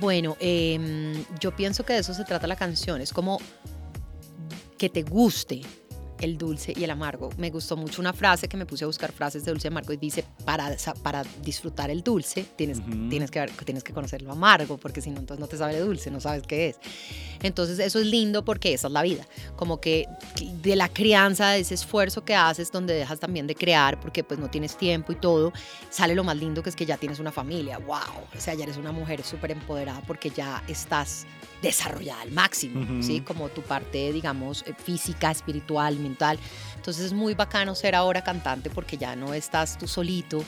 Bueno, 0.00 0.36
em, 0.40 1.24
yo 1.38 1.54
pienso 1.54 1.84
que 1.84 1.92
de 1.92 2.00
eso 2.00 2.12
se 2.12 2.24
trata 2.24 2.48
la 2.48 2.56
canción. 2.56 3.00
Es 3.00 3.12
como 3.12 3.38
que 4.76 4.88
te 4.88 5.02
guste, 5.02 5.62
el 6.20 6.38
dulce 6.38 6.72
y 6.76 6.84
el 6.84 6.90
amargo. 6.90 7.30
Me 7.36 7.50
gustó 7.50 7.76
mucho 7.76 8.00
una 8.00 8.12
frase 8.12 8.48
que 8.48 8.56
me 8.56 8.66
puse 8.66 8.84
a 8.84 8.86
buscar 8.86 9.12
frases 9.12 9.44
de 9.44 9.52
dulce 9.52 9.68
y 9.68 9.70
amargo 9.70 9.92
y 9.92 9.96
dice, 9.96 10.24
para, 10.44 10.76
para 11.02 11.22
disfrutar 11.42 11.90
el 11.90 12.02
dulce 12.02 12.46
tienes, 12.56 12.80
tienes, 13.08 13.30
que, 13.30 13.46
tienes 13.64 13.84
que 13.84 13.92
conocer 13.92 14.22
lo 14.22 14.32
amargo, 14.32 14.76
porque 14.78 15.00
si 15.00 15.10
no, 15.10 15.20
entonces 15.20 15.40
no 15.40 15.46
te 15.46 15.56
sabe 15.56 15.74
de 15.74 15.80
dulce, 15.80 16.10
no 16.10 16.20
sabes 16.20 16.42
qué 16.42 16.68
es. 16.70 16.76
Entonces 17.42 17.78
eso 17.78 17.98
es 17.98 18.06
lindo 18.06 18.44
porque 18.44 18.72
esa 18.72 18.86
es 18.86 18.92
la 18.92 19.02
vida, 19.02 19.26
como 19.56 19.80
que 19.80 20.08
de 20.62 20.76
la 20.76 20.88
crianza, 20.88 21.50
de 21.50 21.60
ese 21.60 21.74
esfuerzo 21.74 22.24
que 22.24 22.34
haces, 22.34 22.72
donde 22.72 22.94
dejas 22.94 23.20
también 23.20 23.46
de 23.46 23.54
crear, 23.54 24.00
porque 24.00 24.24
pues 24.24 24.40
no 24.40 24.48
tienes 24.48 24.76
tiempo 24.76 25.12
y 25.12 25.16
todo, 25.16 25.52
sale 25.90 26.14
lo 26.14 26.24
más 26.24 26.36
lindo 26.36 26.62
que 26.62 26.70
es 26.70 26.76
que 26.76 26.86
ya 26.86 26.96
tienes 26.96 27.18
una 27.18 27.32
familia, 27.32 27.78
wow, 27.78 27.98
o 28.36 28.40
sea, 28.40 28.54
ya 28.54 28.64
eres 28.64 28.76
una 28.76 28.92
mujer 28.92 29.22
súper 29.22 29.50
empoderada 29.50 30.02
porque 30.06 30.30
ya 30.30 30.62
estás 30.66 31.26
desarrollada 31.62 32.22
al 32.22 32.32
máximo, 32.32 33.02
¿sí? 33.02 33.20
Como 33.20 33.48
tu 33.48 33.62
parte, 33.62 34.12
digamos, 34.12 34.64
eh, 34.66 34.74
física, 34.76 35.30
espiritual, 35.30 35.98
mental. 35.98 36.38
Entonces 36.74 37.06
es 37.06 37.12
muy 37.12 37.34
bacano 37.34 37.74
ser 37.74 37.94
ahora 37.94 38.22
cantante 38.22 38.70
porque 38.70 38.96
ya 38.96 39.16
no 39.16 39.34
estás 39.34 39.78
tú 39.78 39.88
solito 39.88 40.44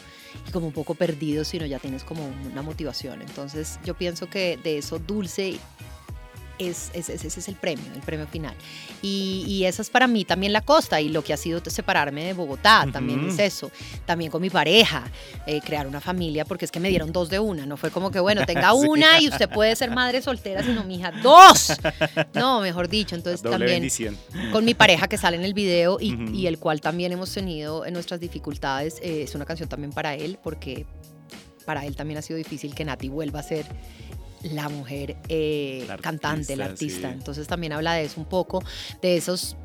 y 0.47 0.51
como 0.51 0.67
un 0.67 0.73
poco 0.73 0.95
perdido, 0.95 1.45
sino 1.45 1.67
ya 1.67 1.79
tienes 1.79 2.05
como 2.05 2.31
una 2.51 2.63
motivación. 2.63 3.23
Entonces 3.23 3.79
yo 3.85 3.95
pienso 3.95 4.29
que 4.29 4.59
de 4.63 4.79
eso 4.79 4.99
dulce 4.99 5.59
es, 6.59 6.91
ese 6.95 7.27
es 7.27 7.49
el 7.49 7.55
premio, 7.55 7.85
el 7.95 8.01
premio 8.03 8.27
final. 8.27 8.55
Y, 9.03 9.45
y, 9.47 9.65
esa 9.65 9.83
es 9.83 9.91
para 9.91 10.07
mí 10.07 10.25
también 10.25 10.53
la 10.53 10.61
costa 10.61 11.01
y 11.01 11.09
lo 11.09 11.23
que 11.23 11.33
ha 11.33 11.37
sido 11.37 11.63
separarme 11.65 12.25
de 12.25 12.33
Bogotá, 12.33 12.87
también 12.93 13.29
es 13.29 13.39
eso. 13.39 13.71
También 14.07 14.31
con 14.31 14.43
mi 14.43 14.51
pareja, 14.51 15.05
eh, 15.47 15.61
crear 15.61 15.87
una 15.87 16.01
familia, 16.01 16.45
porque 16.45 16.65
es 16.65 16.71
que 16.71 16.81
me 16.81 16.89
dieron 16.89 17.13
dos 17.13 17.29
de 17.29 17.39
una, 17.39 17.67
no 17.67 17.77
fue 17.77 17.91
como 17.91 18.11
que, 18.11 18.21
bueno, 18.21 18.45
tenga 18.47 18.73
una 18.73 19.21
y 19.21 19.29
usted 19.29 19.49
puede 19.49 19.75
ser 19.77 19.91
madre 19.91 20.23
soltera, 20.23 20.63
sino 20.63 20.85
mi 20.85 20.97
hija, 20.97 21.13
dos. 21.23 21.73
No, 22.35 22.61
mejor 22.61 22.89
dicho, 22.89 23.15
entonces 23.15 23.43
también 23.43 23.89
con 24.53 24.65
mi 24.65 24.75
pareja 24.75 25.09
que 25.09 25.19
sale 25.19 25.37
en 25.37 25.45
el 25.45 25.55
video 25.55 25.99
y, 26.01 26.17
y, 26.33 26.47
el 26.47 26.59
cual 26.59 26.81
también 26.81 27.13
hemos 27.13 27.33
tenido 27.33 27.85
en 27.85 27.95
nuestras 27.95 28.21
dificultades, 28.21 28.99
eh, 29.03 29.23
es 29.23 29.35
una 29.35 29.45
canción 29.45 29.69
también 29.69 29.93
para 29.93 30.15
él, 30.15 30.39
porque 30.43 30.87
para 31.65 31.85
él 31.85 31.97
también 31.97 32.19
ha 32.19 32.23
sido 32.23 32.39
difícil 32.39 32.75
que 32.75 32.85
Nati 32.85 33.09
vuelva 33.09 33.41
a 33.41 33.43
ser 33.43 33.67
la 34.43 34.69
mujer 34.69 35.17
eh, 35.29 35.87
cantante, 36.01 36.57
la 36.57 36.67
artista. 36.67 37.11
Entonces 37.11 37.47
también 37.47 37.73
habla 37.73 37.95
de 37.95 38.05
eso 38.05 38.21
un 38.21 38.27
poco, 38.27 38.63
de 39.03 39.17
esas 39.17 39.57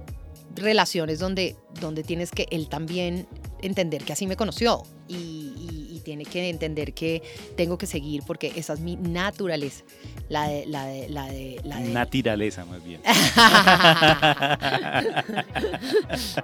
relaciones 0.55 1.19
donde, 1.19 1.55
donde 1.79 2.03
tienes 2.03 2.31
que 2.31 2.47
él 2.51 2.67
también 2.69 3.27
entender 3.61 4.03
que 4.03 4.13
así 4.13 4.27
me 4.27 4.35
conoció 4.35 4.83
y, 5.07 5.72
tiene 6.03 6.25
que 6.25 6.49
entender 6.49 6.93
que 6.93 7.23
tengo 7.55 7.77
que 7.77 7.87
seguir 7.87 8.21
porque 8.25 8.51
esa 8.55 8.73
es 8.73 8.79
mi 8.79 8.95
naturaleza. 8.95 9.83
La 10.29 10.47
de, 10.47 10.65
la 10.67 10.85
de, 10.85 11.09
la 11.09 11.25
de, 11.27 11.59
la 11.63 11.77
de... 11.77 11.89
Naturaleza, 11.89 12.65
más 12.65 12.83
bien. 12.83 13.01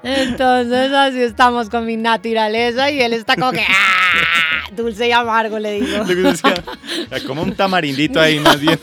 Entonces 0.04 0.92
así 0.92 1.22
estamos 1.22 1.70
con 1.70 1.86
mi 1.86 1.98
naturaleza 1.98 2.90
y 2.92 3.02
él 3.02 3.14
está 3.14 3.36
como 3.36 3.52
que 3.52 3.62
¡ah! 3.62 4.00
dulce 4.76 5.08
y 5.08 5.12
amargo, 5.12 5.60
le 5.60 5.80
digo. 5.82 6.04
como 7.28 7.44
un 7.44 7.56
tamarindito 7.56 8.20
ahí, 8.20 8.40
más 8.40 8.60
bien. 8.60 8.80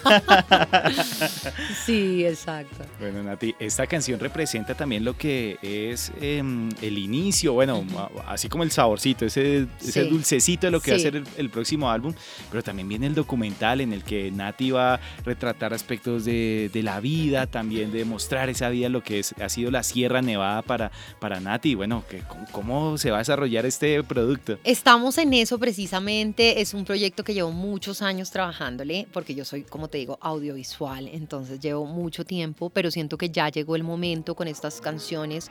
sí, 1.84 2.24
exacto. 2.24 2.84
Bueno, 2.98 3.22
Nati, 3.22 3.54
esta 3.58 3.86
canción 3.86 4.18
representa 4.20 4.74
también 4.74 5.04
lo 5.04 5.16
que 5.16 5.58
es 5.62 6.12
em, 6.20 6.68
el 6.82 6.98
inicio, 6.98 7.52
bueno, 7.52 7.84
así 8.26 8.48
como 8.48 8.62
el 8.62 8.70
saborcito, 8.70 9.26
ese, 9.26 9.66
ese 9.80 10.04
dulcecito 10.04 10.65
de 10.66 10.70
lo 10.70 10.80
que 10.80 10.92
va 10.92 10.96
a 10.96 11.00
ser 11.00 11.22
el, 11.36 11.50
próximo 11.50 11.90
álbum, 11.90 12.12
pero 12.50 12.62
también 12.62 12.88
viene 12.88 13.06
el 13.06 13.14
documental 13.14 13.80
en 13.80 13.92
el 13.92 14.04
que 14.04 14.30
Nati 14.30 14.70
va 14.70 14.94
a 14.94 15.00
retratar 15.24 15.72
aspectos 15.72 16.24
de, 16.24 16.70
de 16.72 16.82
la 16.82 17.00
vida, 17.00 17.46
también 17.46 17.92
de 17.92 18.04
mostrar 18.04 18.48
esa 18.48 18.68
vida, 18.68 18.88
lo 18.88 19.02
que 19.02 19.20
es, 19.20 19.34
ha 19.40 19.48
sido 19.48 19.70
la 19.70 19.82
Sierra 19.82 20.22
Nevada 20.22 20.62
para, 20.62 20.90
para 21.20 21.40
Nati. 21.40 21.74
Bueno, 21.74 22.04
que, 22.08 22.22
¿cómo 22.52 22.98
se 22.98 23.10
va 23.10 23.18
a 23.18 23.20
desarrollar 23.20 23.66
este 23.66 24.02
producto? 24.02 24.58
Estamos 24.64 25.18
en 25.18 25.32
eso 25.34 25.58
precisamente, 25.58 26.60
es 26.60 26.74
un 26.74 26.84
proyecto 26.84 27.24
que 27.24 27.34
llevo 27.34 27.52
muchos 27.52 28.02
años 28.02 28.30
trabajándole, 28.30 29.06
porque 29.12 29.34
yo 29.34 29.44
soy, 29.44 29.62
como 29.62 29.88
te 29.88 29.98
digo, 29.98 30.18
audiovisual, 30.20 31.08
entonces 31.08 31.60
llevo 31.60 31.86
mucho 31.86 32.24
tiempo, 32.24 32.70
pero 32.70 32.90
siento 32.90 33.18
que 33.18 33.30
ya 33.30 33.48
llegó 33.48 33.76
el 33.76 33.84
momento 33.84 34.34
con 34.34 34.48
estas 34.48 34.80
canciones, 34.80 35.50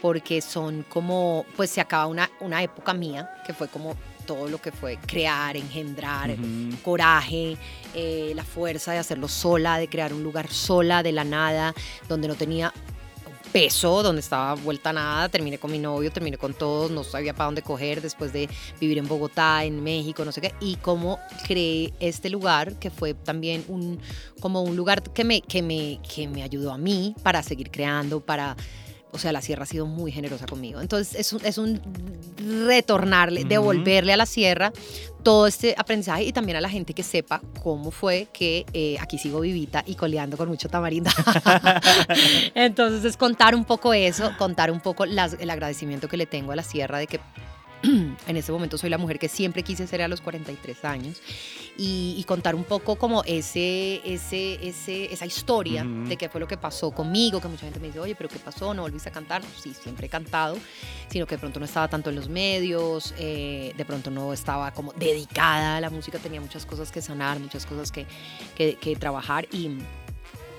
porque 0.00 0.40
son 0.40 0.84
como, 0.88 1.44
pues 1.56 1.70
se 1.70 1.80
acaba 1.80 2.06
una, 2.06 2.30
una 2.40 2.62
época 2.62 2.94
mía, 2.94 3.30
que 3.46 3.54
fue 3.54 3.68
como 3.68 3.96
todo 4.24 4.48
lo 4.48 4.60
que 4.60 4.72
fue 4.72 4.98
crear, 5.06 5.56
engendrar, 5.56 6.34
coraje, 6.82 7.56
eh, 7.94 8.32
la 8.34 8.44
fuerza 8.44 8.92
de 8.92 8.98
hacerlo 8.98 9.28
sola, 9.28 9.78
de 9.78 9.88
crear 9.88 10.12
un 10.12 10.22
lugar 10.22 10.50
sola, 10.50 11.02
de 11.02 11.12
la 11.12 11.24
nada, 11.24 11.74
donde 12.08 12.28
no 12.28 12.34
tenía 12.34 12.72
peso, 13.54 14.02
donde 14.02 14.20
estaba 14.20 14.54
vuelta 14.54 14.90
a 14.90 14.92
nada, 14.92 15.28
terminé 15.28 15.58
con 15.58 15.70
mi 15.70 15.78
novio, 15.78 16.10
terminé 16.10 16.36
con 16.36 16.54
todos, 16.54 16.90
no 16.90 17.04
sabía 17.04 17.34
para 17.34 17.44
dónde 17.44 17.62
coger 17.62 18.02
después 18.02 18.32
de 18.32 18.48
vivir 18.80 18.98
en 18.98 19.06
Bogotá, 19.06 19.62
en 19.62 19.80
México, 19.80 20.24
no 20.24 20.32
sé 20.32 20.40
qué, 20.40 20.52
y 20.58 20.74
cómo 20.74 21.20
creé 21.46 21.92
este 22.00 22.30
lugar 22.30 22.74
que 22.80 22.90
fue 22.90 23.14
también 23.14 23.64
un, 23.68 24.00
como 24.40 24.62
un 24.62 24.74
lugar 24.74 25.04
que 25.04 25.22
me, 25.22 25.40
que 25.40 25.62
me, 25.62 26.00
que 26.02 26.26
me 26.26 26.42
ayudó 26.42 26.72
a 26.72 26.78
mí 26.78 27.14
para 27.22 27.44
seguir 27.44 27.70
creando, 27.70 28.18
para 28.18 28.56
o 29.14 29.18
sea, 29.18 29.32
la 29.32 29.40
sierra 29.40 29.62
ha 29.62 29.66
sido 29.66 29.86
muy 29.86 30.10
generosa 30.10 30.44
conmigo. 30.46 30.80
Entonces 30.80 31.14
es 31.14 31.32
un, 31.32 31.46
es 31.46 31.56
un 31.56 31.80
retornarle, 32.66 33.44
devolverle 33.44 34.12
a 34.12 34.16
la 34.16 34.26
sierra 34.26 34.72
todo 35.22 35.46
este 35.46 35.74
aprendizaje 35.78 36.24
y 36.24 36.32
también 36.32 36.56
a 36.56 36.60
la 36.60 36.68
gente 36.68 36.94
que 36.94 37.02
sepa 37.02 37.40
cómo 37.62 37.92
fue 37.92 38.28
que 38.32 38.66
eh, 38.72 38.96
aquí 39.00 39.16
sigo 39.16 39.40
vivita 39.40 39.84
y 39.86 39.94
coleando 39.94 40.36
con 40.36 40.48
mucho 40.48 40.68
tamarindo. 40.68 41.10
Entonces 42.54 43.04
es 43.04 43.16
contar 43.16 43.54
un 43.54 43.64
poco 43.64 43.94
eso, 43.94 44.32
contar 44.36 44.70
un 44.72 44.80
poco 44.80 45.04
el 45.04 45.18
agradecimiento 45.18 46.08
que 46.08 46.16
le 46.16 46.26
tengo 46.26 46.52
a 46.52 46.56
la 46.56 46.64
sierra 46.64 46.98
de 46.98 47.06
que 47.06 47.20
en 48.26 48.36
este 48.36 48.52
momento 48.52 48.78
soy 48.78 48.90
la 48.90 48.98
mujer 48.98 49.18
que 49.18 49.28
siempre 49.28 49.62
quise 49.62 49.86
ser 49.86 50.02
a 50.02 50.08
los 50.08 50.20
43 50.20 50.84
años 50.84 51.20
y, 51.76 52.22
contar 52.26 52.54
un 52.54 52.64
poco 52.64 52.96
como 52.96 53.22
ese, 53.24 54.00
ese, 54.04 54.66
ese, 54.66 55.12
esa 55.12 55.26
historia 55.26 55.84
de 55.84 56.16
qué 56.16 56.28
fue 56.28 56.40
lo 56.40 56.48
que 56.48 56.56
pasó 56.56 56.90
conmigo, 56.90 57.40
que 57.40 57.48
mucha 57.48 57.62
gente 57.62 57.80
me 57.80 57.88
dice, 57.88 58.00
oye, 58.00 58.14
pero 58.14 58.30
¿qué 58.30 58.38
pasó? 58.38 58.72
¿No 58.72 58.82
volviste 58.82 59.10
a 59.10 59.12
cantar? 59.12 59.42
sí, 59.60 59.74
siempre 59.74 60.06
he 60.06 60.08
cantado, 60.08 60.56
sino 61.08 61.26
que 61.26 61.34
de 61.34 61.40
pronto 61.40 61.60
no 61.60 61.66
estaba 61.66 61.88
tanto 61.88 62.10
en 62.10 62.16
los 62.16 62.28
medios, 62.28 63.14
eh, 63.18 63.74
de 63.76 63.84
pronto 63.84 64.10
no 64.10 64.32
estaba 64.32 64.72
como 64.72 64.92
dedicada 64.94 65.76
a 65.76 65.80
la 65.80 65.90
música, 65.90 66.18
tenía 66.18 66.40
muchas 66.40 66.64
cosas 66.64 66.90
que 66.90 67.02
sanar, 67.02 67.38
muchas 67.38 67.66
cosas 67.66 67.92
que, 67.92 68.06
que, 68.56 68.76
que 68.76 68.96
trabajar 68.96 69.46
y 69.52 69.78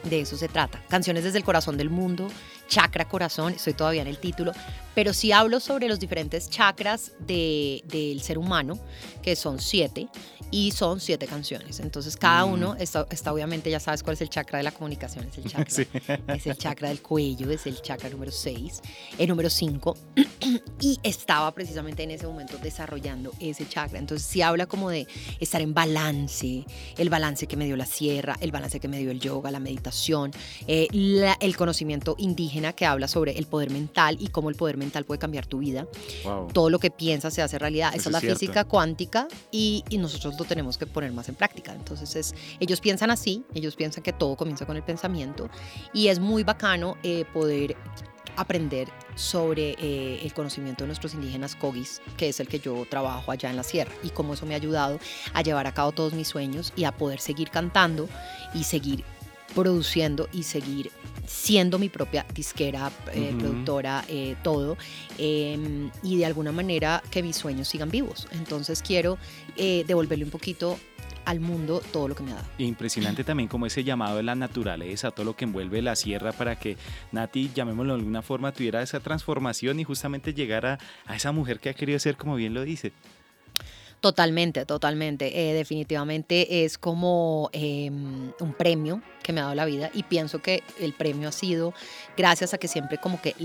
de 0.10 0.22
eso 0.22 0.38
se 0.38 0.48
trata. 0.48 0.82
Canciones 0.88 1.24
desde 1.24 1.38
el 1.38 1.44
corazón 1.44 1.78
del 1.78 1.90
mundo, 1.90 2.28
chakra 2.68 3.06
corazón, 3.06 3.54
estoy 3.54 3.74
todavía 3.74 4.02
en 4.02 4.08
el 4.08 4.18
título, 4.18 4.52
pero 4.94 5.14
sí 5.14 5.32
hablo 5.32 5.60
sobre 5.60 5.88
los 5.88 6.00
diferentes 6.00 6.50
chakras 6.50 7.12
del 7.20 8.22
ser 8.22 8.38
humano, 8.38 8.80
que 9.22 9.36
son 9.36 9.60
siete, 9.60 10.08
y 10.52 10.72
son 10.72 11.02
siete 11.02 11.28
canciones. 11.28 11.82
Entonces 11.82 12.16
cada 12.16 12.46
mm. 12.46 12.54
uno 12.54 12.76
está, 12.80 13.34
obviamente, 13.34 13.70
ya 13.70 13.82
sabes 13.82 14.04
cuál 14.04 14.14
es 14.14 14.22
el 14.22 14.30
chakra 14.30 14.58
de 14.58 14.64
la 14.64 14.72
comunicación, 14.72 15.28
es 15.28 15.38
el 15.38 15.44
chakra, 15.52 16.36
es 16.36 16.48
el 16.48 16.58
chakra 16.58 16.88
del 16.88 17.02
cuello, 17.02 17.52
es 17.52 17.66
el 17.68 17.82
chakra 17.82 18.10
número 18.10 18.32
seis, 18.32 18.82
el 19.18 19.28
número 19.28 19.50
cinco, 19.50 19.98
y 20.80 20.98
estaba 21.04 21.54
precisamente 21.54 22.04
en 22.04 22.12
ese 22.12 22.26
momento 22.26 22.58
desarrollando 22.58 23.34
ese 23.42 23.68
chakra. 23.68 24.00
Entonces 24.00 24.26
sí 24.26 24.42
habla 24.42 24.66
como 24.66 24.90
de 24.90 25.08
estar 25.42 25.62
en 25.62 25.74
balance, 25.74 26.66
el 26.98 27.10
balance 27.10 27.48
que 27.48 27.58
me 27.58 27.66
dio 27.66 27.76
la 27.76 27.86
sierra, 27.86 28.38
el 28.40 28.52
balance 28.52 28.80
que 28.80 28.88
me 28.88 29.00
dio 29.00 29.12
el 29.12 29.20
yoga, 29.20 29.52
la 29.52 29.60
meditación, 29.60 30.32
eh, 30.68 30.88
el 31.42 31.58
conocimiento 31.58 32.16
indígena 32.18 32.55
que 32.74 32.86
habla 32.86 33.08
sobre 33.08 33.38
el 33.38 33.46
poder 33.46 33.70
mental 33.70 34.18
y 34.20 34.28
cómo 34.28 34.50
el 34.50 34.56
poder 34.56 34.78
mental 34.78 35.06
puede 35.06 35.20
cambiar 35.20 35.46
tu 35.46 35.60
vida. 35.60 35.88
Todo 36.54 36.70
lo 36.70 36.80
que 36.80 36.92
piensas 36.92 37.34
se 37.34 37.42
hace 37.42 37.60
realidad. 37.60 37.94
Esa 37.96 38.10
es 38.10 38.14
la 38.14 38.22
física 38.22 38.64
cuántica 38.64 39.28
y, 39.52 39.84
y 39.90 39.98
nosotros 39.98 40.36
lo 40.38 40.46
tenemos 40.46 40.78
que 40.78 40.88
poner 40.88 41.12
más 41.12 41.30
en 41.30 41.36
práctica. 41.36 41.74
Entonces, 41.74 42.16
es, 42.16 42.36
ellos 42.60 42.80
piensan 42.82 43.12
así, 43.12 43.44
ellos 43.54 43.76
piensan 43.76 44.04
que 44.04 44.14
todo 44.14 44.36
comienza 44.36 44.66
con 44.66 44.78
el 44.78 44.84
pensamiento 44.84 45.50
y 45.94 46.08
es 46.08 46.20
muy 46.20 46.44
bacano 46.44 46.98
eh, 47.04 47.26
poder 47.34 47.76
aprender 48.38 48.90
sobre 49.16 49.76
eh, 49.80 50.20
el 50.24 50.34
conocimiento 50.34 50.84
de 50.84 50.88
nuestros 50.88 51.14
indígenas 51.14 51.56
cogis, 51.56 52.02
que 52.18 52.30
es 52.30 52.40
el 52.40 52.48
que 52.48 52.60
yo 52.60 52.86
trabajo 52.90 53.32
allá 53.32 53.50
en 53.50 53.56
la 53.56 53.64
sierra, 53.64 53.92
y 54.04 54.10
cómo 54.10 54.34
eso 54.34 54.46
me 54.46 54.54
ha 54.54 54.58
ayudado 54.58 55.00
a 55.34 55.42
llevar 55.42 55.68
a 55.68 55.74
cabo 55.74 55.92
todos 55.92 56.14
mis 56.14 56.28
sueños 56.28 56.74
y 56.76 56.84
a 56.84 56.92
poder 56.92 57.20
seguir 57.20 57.50
cantando 57.50 58.10
y 58.54 58.64
seguir 58.64 59.06
produciendo 59.56 60.30
y 60.32 60.44
seguir 60.44 60.92
siendo 61.26 61.80
mi 61.80 61.90
propia 61.90 62.26
disquera, 62.36 62.92
eh, 63.14 63.34
productora, 63.40 64.06
todo, 64.44 64.78
em, 65.18 65.90
y 66.04 66.18
de 66.18 66.26
alguna 66.26 66.52
manera 66.52 67.02
que 67.10 67.24
mis 67.24 67.36
sueños 67.36 67.68
sigan 67.68 67.90
vivos. 67.90 68.28
Entonces 68.32 68.84
quiero 68.84 69.18
eh, 69.58 69.84
devolverle 69.88 70.26
un 70.26 70.32
poquito 70.32 70.78
al 71.26 71.40
mundo 71.40 71.82
todo 71.92 72.08
lo 72.08 72.16
que 72.16 72.24
me 72.24 72.32
ha 72.32 72.36
dado. 72.36 72.48
Impresionante 72.58 73.24
también 73.24 73.50
como 73.50 73.66
ese 73.66 73.84
llamado 73.84 74.18
de 74.18 74.24
la 74.24 74.36
naturaleza, 74.36 75.12
todo 75.12 75.26
lo 75.26 75.36
que 75.36 75.46
envuelve 75.46 75.82
la 75.82 75.96
sierra 75.96 76.32
para 76.32 76.58
que 76.58 76.78
Nati, 77.12 77.52
llamémoslo 77.54 77.94
de 77.94 78.00
alguna 78.00 78.22
forma, 78.22 78.52
tuviera 78.52 78.82
esa 78.82 79.00
transformación 79.00 79.80
y 79.80 79.84
justamente 79.84 80.34
llegara 80.34 80.78
a 81.06 81.16
esa 81.16 81.32
mujer 81.32 81.60
que 81.60 81.70
ha 81.70 81.74
querido 81.74 81.98
ser, 82.00 82.18
como 82.18 82.36
bien 82.36 82.54
lo 82.54 82.64
dice. 82.64 82.92
Totalmente, 84.02 84.66
totalmente. 84.66 85.50
Eh, 85.50 85.54
definitivamente 85.54 86.64
es 86.64 86.78
como 86.78 87.50
em, 87.54 88.32
un 88.40 88.54
premio 88.56 89.02
que 89.26 89.34
me 89.34 89.42
ha 89.42 89.46
dado 89.46 89.56
la 89.56 89.66
vida 89.66 89.90
y 89.94 90.04
pienso 90.04 90.40
que 90.40 90.64
el 90.80 90.94
premio 90.94 91.30
ha 91.30 91.32
sido 91.32 91.74
gracias 92.16 92.54
a 92.54 92.60
que 92.60 92.68
siempre 92.68 93.00
como 93.00 93.20
que 93.20 93.36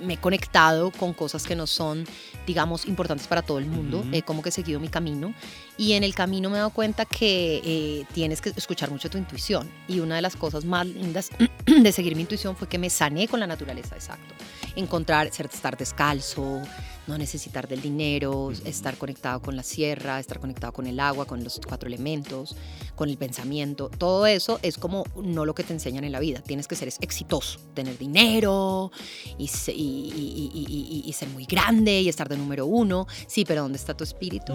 me 0.00 0.14
he 0.14 0.16
conectado 0.16 0.92
con 0.92 1.12
cosas 1.12 1.44
que 1.44 1.56
no 1.56 1.66
son, 1.66 2.04
digamos, 2.46 2.86
importantes 2.86 3.26
para 3.26 3.42
todo 3.42 3.58
el 3.58 3.66
mundo. 3.66 4.04
He 4.12 4.22
como 4.22 4.42
que 4.42 4.50
he 4.50 4.52
seguido 4.52 4.78
mi 4.78 4.88
camino 4.88 5.34
y 5.76 5.92
en 5.92 6.04
el 6.04 6.14
camino 6.14 6.50
me 6.50 6.56
he 6.56 6.58
dado 6.58 6.70
cuenta 6.70 7.04
que 7.04 7.60
eh, 7.64 8.06
tienes 8.14 8.40
que 8.40 8.50
escuchar 8.50 8.90
mucho 8.90 9.10
tu 9.10 9.18
intuición 9.18 9.68
y 9.88 9.98
una 9.98 10.16
de 10.16 10.22
las 10.22 10.36
cosas 10.36 10.64
más 10.64 10.86
lindas 10.86 11.30
de 11.66 11.92
seguir 11.92 12.14
mi 12.14 12.22
intuición 12.22 12.56
fue 12.56 12.68
que 12.68 12.78
me 12.78 12.88
sané 12.88 13.26
con 13.26 13.40
la 13.40 13.46
naturaleza, 13.46 13.96
exacto. 13.96 14.34
Encontrar, 14.76 15.26
estar 15.26 15.76
descalzo, 15.76 16.62
no 17.06 17.18
necesitar 17.18 17.66
del 17.68 17.82
dinero, 17.82 18.52
estar 18.64 18.96
conectado 18.96 19.40
con 19.40 19.56
la 19.56 19.62
sierra, 19.62 20.20
estar 20.20 20.38
conectado 20.38 20.72
con 20.72 20.86
el 20.86 21.00
agua, 21.00 21.26
con 21.26 21.42
los 21.42 21.60
cuatro 21.66 21.88
elementos, 21.88 22.56
con 22.94 23.08
el 23.08 23.16
pensamiento. 23.16 23.90
Todo 23.90 24.26
eso 24.26 24.60
es 24.62 24.78
como 24.78 24.91
no 25.16 25.44
lo 25.44 25.54
que 25.54 25.62
te 25.62 25.72
enseñan 25.72 26.04
en 26.04 26.12
la 26.12 26.20
vida. 26.20 26.40
Tienes 26.40 26.68
que 26.68 26.76
ser 26.76 26.88
exitoso, 26.88 27.58
tener 27.74 27.98
dinero 27.98 28.90
y, 29.38 29.44
y, 29.44 31.12
ser 31.12 31.28
muy 31.28 31.44
grande 31.44 32.00
y 32.00 32.08
estar 32.08 32.28
de 32.28 32.36
número 32.36 32.66
uno. 32.66 33.06
Sí, 33.26 33.44
pero 33.44 33.62
¿dónde 33.62 33.78
está 33.78 33.94
tu 33.94 34.04
espíritu? 34.04 34.54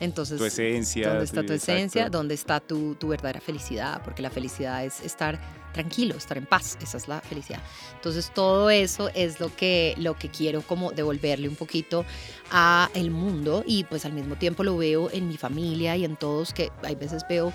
Entonces, 0.00 0.38
tu 0.38 0.44
esencia. 0.44 1.08
¿Dónde 1.08 1.24
está 1.24 1.44
tu 1.44 1.52
esencia? 1.52 2.08
¿Dónde 2.08 2.34
está 2.34 2.60
tu, 2.60 2.94
tu 2.94 3.08
verdadera 3.08 3.40
felicidad? 3.40 4.02
Porque 4.04 4.22
la 4.22 4.30
felicidad 4.30 4.84
es 4.84 5.00
estar 5.00 5.38
tranquilo, 5.72 6.14
estar 6.14 6.36
en 6.36 6.46
paz, 6.46 6.78
esa 6.80 6.98
es 6.98 7.08
la 7.08 7.20
felicidad. 7.20 7.60
Entonces 7.94 8.30
todo 8.32 8.70
eso 8.70 9.10
es 9.14 9.40
lo 9.40 9.54
que, 9.54 9.94
lo 9.98 10.14
que 10.14 10.28
quiero 10.28 10.62
como 10.62 10.92
devolverle 10.92 11.48
un 11.48 11.56
poquito 11.56 12.04
a 12.50 12.90
el 12.94 13.10
mundo 13.10 13.64
y 13.66 13.84
pues 13.84 14.04
al 14.04 14.12
mismo 14.12 14.36
tiempo 14.36 14.62
lo 14.62 14.76
veo 14.76 15.10
en 15.10 15.28
mi 15.28 15.36
familia 15.36 15.96
y 15.96 16.04
en 16.04 16.16
todos 16.16 16.52
que 16.52 16.70
hay 16.82 16.94
veces 16.94 17.24
veo 17.28 17.52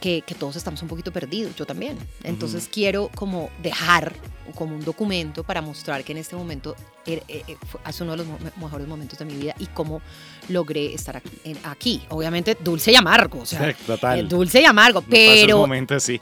que, 0.00 0.22
que, 0.22 0.34
todos 0.34 0.56
estamos 0.56 0.80
un 0.82 0.88
poquito 0.88 1.12
perdidos, 1.12 1.54
yo 1.56 1.66
también. 1.66 1.98
Entonces 2.24 2.68
quiero 2.72 3.10
como 3.14 3.50
dejar 3.62 4.14
como 4.54 4.74
un 4.74 4.84
documento 4.84 5.44
para 5.44 5.60
mostrar 5.62 6.02
que 6.04 6.12
en 6.12 6.18
este 6.18 6.36
momento 6.36 6.74
er, 7.06 7.22
eh, 7.28 7.44
eh, 7.46 7.56
es 7.88 8.00
uno 8.00 8.12
de 8.12 8.18
los 8.18 8.26
mejores 8.56 8.88
momentos 8.88 9.18
de 9.18 9.24
mi 9.24 9.34
vida 9.34 9.54
y 9.58 9.66
cómo 9.66 10.00
logré 10.48 10.94
estar 10.94 11.22
aquí. 11.64 12.02
Obviamente 12.08 12.56
dulce 12.58 12.92
y 12.92 12.96
amargo, 12.96 13.40
o 13.40 13.46
sea, 13.46 13.74
Total. 13.86 14.28
dulce 14.28 14.60
y 14.60 14.64
amargo, 14.64 15.02
pero... 15.02 15.58
momento 15.58 15.98
sí. 16.00 16.18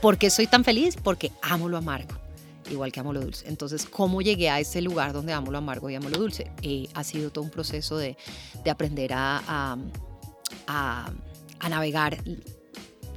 ¿Por 0.00 0.18
qué 0.18 0.30
soy 0.30 0.46
tan 0.46 0.64
feliz? 0.64 0.96
Porque 1.02 1.32
amo 1.42 1.68
lo 1.68 1.76
amargo 1.76 2.16
igual 2.70 2.90
que 2.90 2.98
amo 2.98 3.12
lo 3.12 3.20
dulce. 3.20 3.48
Entonces, 3.48 3.86
¿cómo 3.86 4.22
llegué 4.22 4.50
a 4.50 4.58
ese 4.58 4.82
lugar 4.82 5.12
donde 5.12 5.32
amo 5.32 5.52
lo 5.52 5.58
amargo 5.58 5.88
y 5.88 5.94
amo 5.94 6.08
lo 6.08 6.18
dulce? 6.18 6.50
Eh, 6.62 6.88
ha 6.94 7.04
sido 7.04 7.30
todo 7.30 7.44
un 7.44 7.50
proceso 7.50 7.96
de, 7.96 8.16
de 8.64 8.70
aprender 8.70 9.12
a, 9.12 9.40
a, 9.46 9.76
a, 10.66 11.10
a 11.60 11.68
navegar 11.68 12.18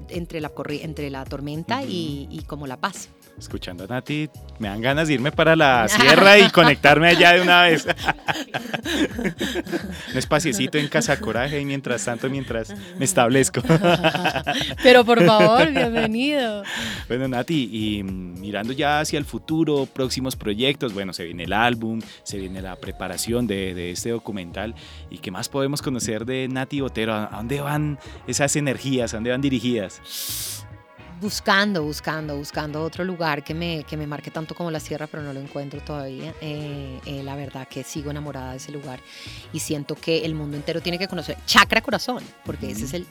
entre 0.09 0.41
la, 0.41 0.51
entre 0.81 1.09
la 1.09 1.25
tormenta 1.25 1.83
y, 1.83 2.27
y 2.29 2.43
como 2.43 2.67
la 2.67 2.77
paz 2.77 3.09
escuchando 3.39 3.85
a 3.85 3.87
Nati, 3.87 4.29
me 4.59 4.67
dan 4.67 4.81
ganas 4.81 5.07
de 5.07 5.15
irme 5.15 5.31
para 5.31 5.55
la 5.55 5.87
sierra 5.87 6.37
y 6.37 6.49
conectarme 6.51 7.07
allá 7.07 7.33
de 7.33 7.41
una 7.41 7.63
vez. 7.63 7.87
Un 10.11 10.17
espaciecito 10.17 10.77
en 10.77 10.87
Casa 10.87 11.19
Coraje 11.19 11.59
y 11.59 11.65
mientras 11.65 12.05
tanto, 12.05 12.29
mientras 12.29 12.73
me 12.97 13.05
establezco. 13.05 13.61
Pero 14.83 15.05
por 15.05 15.25
favor, 15.25 15.71
bienvenido. 15.71 16.63
Bueno, 17.07 17.27
Nati, 17.27 17.69
y 17.71 18.03
mirando 18.03 18.73
ya 18.73 18.99
hacia 18.99 19.17
el 19.17 19.25
futuro, 19.25 19.87
próximos 19.91 20.35
proyectos, 20.35 20.93
bueno, 20.93 21.13
se 21.13 21.23
viene 21.23 21.43
el 21.43 21.53
álbum, 21.53 22.01
se 22.23 22.37
viene 22.37 22.61
la 22.61 22.75
preparación 22.75 23.47
de, 23.47 23.73
de 23.73 23.91
este 23.91 24.09
documental. 24.09 24.75
¿Y 25.09 25.19
qué 25.19 25.31
más 25.31 25.49
podemos 25.49 25.81
conocer 25.81 26.25
de 26.25 26.47
Nati 26.47 26.81
Botero? 26.81 27.13
¿A 27.13 27.29
dónde 27.31 27.61
van 27.61 27.99
esas 28.27 28.55
energías? 28.55 29.13
¿A 29.13 29.17
dónde 29.17 29.31
van 29.31 29.41
dirigidas? 29.41 30.65
Buscando, 31.19 31.83
buscando, 31.83 32.37
buscando 32.37 32.81
otro 32.83 33.03
lugar 33.03 33.43
que 33.43 33.53
me, 33.53 33.83
que 33.83 33.97
me 33.97 34.07
marque 34.07 34.31
tanto 34.31 34.55
como 34.55 34.71
la 34.71 34.79
sierra, 34.79 35.07
pero 35.07 35.23
no 35.23 35.33
lo 35.33 35.39
encuentro 35.39 35.81
todavía. 35.81 36.33
Eh, 36.41 36.99
eh, 37.05 37.23
la 37.23 37.35
verdad 37.35 37.67
que 37.67 37.83
sigo 37.83 38.11
enamorada 38.11 38.51
de 38.51 38.57
ese 38.57 38.71
lugar 38.71 38.99
y 39.51 39.59
siento 39.59 39.95
que 39.95 40.25
el 40.25 40.35
mundo 40.35 40.57
entero 40.57 40.81
tiene 40.81 40.97
que 40.97 41.07
conocer 41.07 41.37
chakra 41.45 41.81
corazón, 41.81 42.23
porque 42.45 42.71
ese 42.71 42.85
es 42.85 42.93
el, 42.93 43.07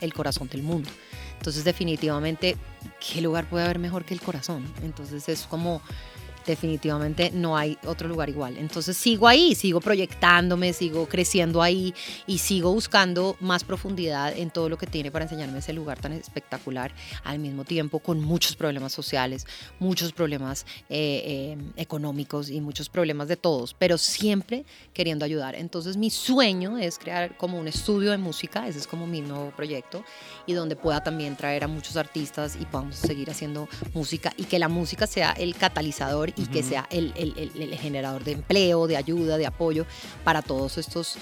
el 0.00 0.14
corazón 0.14 0.48
del 0.48 0.62
mundo. 0.62 0.90
Entonces 1.36 1.64
definitivamente, 1.64 2.56
¿qué 3.00 3.20
lugar 3.20 3.48
puede 3.48 3.64
haber 3.64 3.78
mejor 3.78 4.04
que 4.04 4.14
el 4.14 4.20
corazón? 4.20 4.64
Entonces 4.82 5.28
es 5.28 5.46
como 5.46 5.80
definitivamente 6.46 7.30
no 7.32 7.56
hay 7.56 7.78
otro 7.86 8.08
lugar 8.08 8.28
igual. 8.28 8.56
Entonces 8.56 8.96
sigo 8.96 9.28
ahí, 9.28 9.54
sigo 9.54 9.80
proyectándome, 9.80 10.72
sigo 10.72 11.06
creciendo 11.06 11.62
ahí 11.62 11.94
y 12.26 12.38
sigo 12.38 12.72
buscando 12.72 13.36
más 13.40 13.64
profundidad 13.64 14.36
en 14.36 14.50
todo 14.50 14.68
lo 14.68 14.78
que 14.78 14.86
tiene 14.86 15.10
para 15.10 15.24
enseñarme 15.24 15.58
ese 15.58 15.72
lugar 15.72 15.98
tan 16.00 16.12
espectacular, 16.12 16.92
al 17.24 17.38
mismo 17.38 17.64
tiempo 17.64 17.98
con 17.98 18.20
muchos 18.20 18.56
problemas 18.56 18.92
sociales, 18.92 19.46
muchos 19.78 20.12
problemas 20.12 20.66
eh, 20.88 21.22
eh, 21.24 21.58
económicos 21.76 22.50
y 22.50 22.60
muchos 22.60 22.88
problemas 22.88 23.28
de 23.28 23.36
todos, 23.36 23.74
pero 23.74 23.98
siempre 23.98 24.64
queriendo 24.94 25.24
ayudar. 25.24 25.54
Entonces 25.54 25.96
mi 25.96 26.10
sueño 26.10 26.78
es 26.78 26.98
crear 26.98 27.36
como 27.36 27.58
un 27.58 27.68
estudio 27.68 28.10
de 28.10 28.18
música, 28.18 28.66
ese 28.68 28.78
es 28.78 28.86
como 28.86 29.06
mi 29.06 29.20
nuevo 29.20 29.50
proyecto, 29.50 30.04
y 30.46 30.52
donde 30.52 30.76
pueda 30.76 31.02
también 31.02 31.36
traer 31.36 31.64
a 31.64 31.68
muchos 31.68 31.96
artistas 31.96 32.56
y 32.60 32.64
podamos 32.64 32.96
seguir 32.96 33.30
haciendo 33.30 33.68
música 33.94 34.32
y 34.36 34.44
que 34.44 34.58
la 34.58 34.68
música 34.68 35.06
sea 35.06 35.32
el 35.32 35.54
catalizador 35.54 36.29
y 36.36 36.46
que 36.46 36.62
sea 36.62 36.86
el, 36.90 37.12
el, 37.16 37.74
generador 37.76 38.24
de 38.24 38.32
empleo, 38.32 38.86
de 38.86 38.96
ayuda, 38.96 39.38
de 39.38 39.46
apoyo 39.46 39.86
para 40.24 40.42
todos 40.42 40.78
estos 40.78 41.16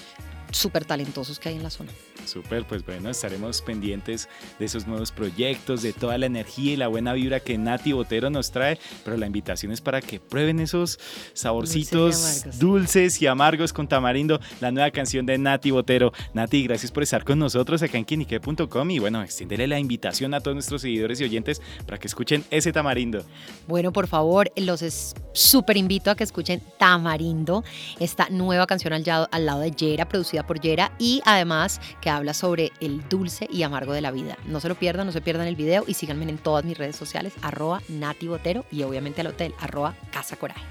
súper 0.50 0.84
talentosos 0.84 1.38
que 1.38 1.50
hay 1.50 1.56
en 1.56 1.62
la 1.62 1.70
zona. 1.70 1.90
Súper, 2.24 2.66
pues 2.66 2.84
bueno, 2.84 3.10
estaremos 3.10 3.62
pendientes 3.62 4.28
de 4.58 4.66
esos 4.66 4.86
nuevos 4.86 5.12
proyectos, 5.12 5.82
de 5.82 5.92
toda 5.92 6.18
la 6.18 6.26
energía 6.26 6.72
y 6.72 6.76
la 6.76 6.88
buena 6.88 7.12
vibra 7.12 7.40
que 7.40 7.56
Nati 7.56 7.92
Botero 7.92 8.30
nos 8.30 8.50
trae, 8.50 8.78
pero 9.04 9.16
la 9.16 9.26
invitación 9.26 9.72
es 9.72 9.80
para 9.80 10.00
que 10.00 10.20
prueben 10.20 10.60
esos 10.60 10.98
saborcitos 11.32 12.44
dulces 12.58 13.20
y 13.22 13.26
amargos, 13.26 13.72
con 13.72 13.88
tamarindo, 13.88 14.40
la 14.60 14.70
nueva 14.70 14.90
canción 14.90 15.26
de 15.26 15.38
Nati 15.38 15.70
Botero. 15.70 16.12
Nati, 16.34 16.64
gracias 16.64 16.92
por 16.92 17.02
estar 17.02 17.24
con 17.24 17.38
nosotros 17.38 17.82
acá 17.82 17.98
en 17.98 18.04
quinique.com 18.04 18.90
y 18.90 18.98
bueno, 18.98 19.22
extiéndele 19.22 19.66
la 19.66 19.78
invitación 19.78 20.34
a 20.34 20.40
todos 20.40 20.54
nuestros 20.54 20.82
seguidores 20.82 21.20
y 21.20 21.24
oyentes 21.24 21.62
para 21.86 21.98
que 21.98 22.06
escuchen 22.06 22.44
ese 22.50 22.72
tamarindo. 22.72 23.24
Bueno, 23.66 23.92
por 23.92 24.06
favor, 24.06 24.50
los 24.56 25.14
súper 25.32 25.76
invito 25.76 26.10
a 26.10 26.14
que 26.14 26.24
escuchen 26.24 26.62
Tamarindo, 26.78 27.64
esta 28.00 28.28
nueva 28.30 28.66
canción 28.66 28.92
al, 28.92 29.04
al 29.30 29.46
lado 29.46 29.60
de 29.60 29.70
Yera, 29.70 30.08
producida 30.08 30.37
por 30.46 30.60
Yera 30.60 30.92
y 30.98 31.22
además 31.24 31.80
que 32.00 32.10
habla 32.10 32.34
sobre 32.34 32.72
el 32.80 33.08
dulce 33.08 33.48
y 33.50 33.62
amargo 33.62 33.92
de 33.92 34.00
la 34.00 34.10
vida. 34.10 34.36
No 34.46 34.60
se 34.60 34.68
lo 34.68 34.74
pierdan, 34.74 35.06
no 35.06 35.12
se 35.12 35.20
pierdan 35.20 35.46
el 35.46 35.56
video 35.56 35.84
y 35.86 35.94
síganme 35.94 36.28
en 36.28 36.38
todas 36.38 36.64
mis 36.64 36.76
redes 36.76 36.96
sociales, 36.96 37.32
arroba 37.42 37.82
Nati 37.88 38.28
Botero 38.28 38.64
y 38.70 38.82
obviamente 38.82 39.20
al 39.20 39.28
hotel, 39.28 39.54
arroba 39.60 39.94
Casa 40.10 40.36
Coraje. 40.36 40.64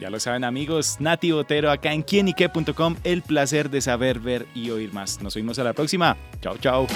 Ya 0.00 0.10
lo 0.10 0.18
saben 0.18 0.42
amigos, 0.42 0.96
Nati 0.98 1.30
Botero 1.30 1.70
acá 1.70 1.92
en 1.92 2.02
quienique.com, 2.02 2.96
el 3.04 3.22
placer 3.22 3.70
de 3.70 3.80
saber, 3.80 4.18
ver 4.18 4.46
y 4.54 4.70
oír 4.70 4.92
más. 4.92 5.22
Nos 5.22 5.34
vemos 5.34 5.58
a 5.58 5.64
la 5.64 5.72
próxima. 5.72 6.16
Chao, 6.40 6.58
chao. 6.58 6.86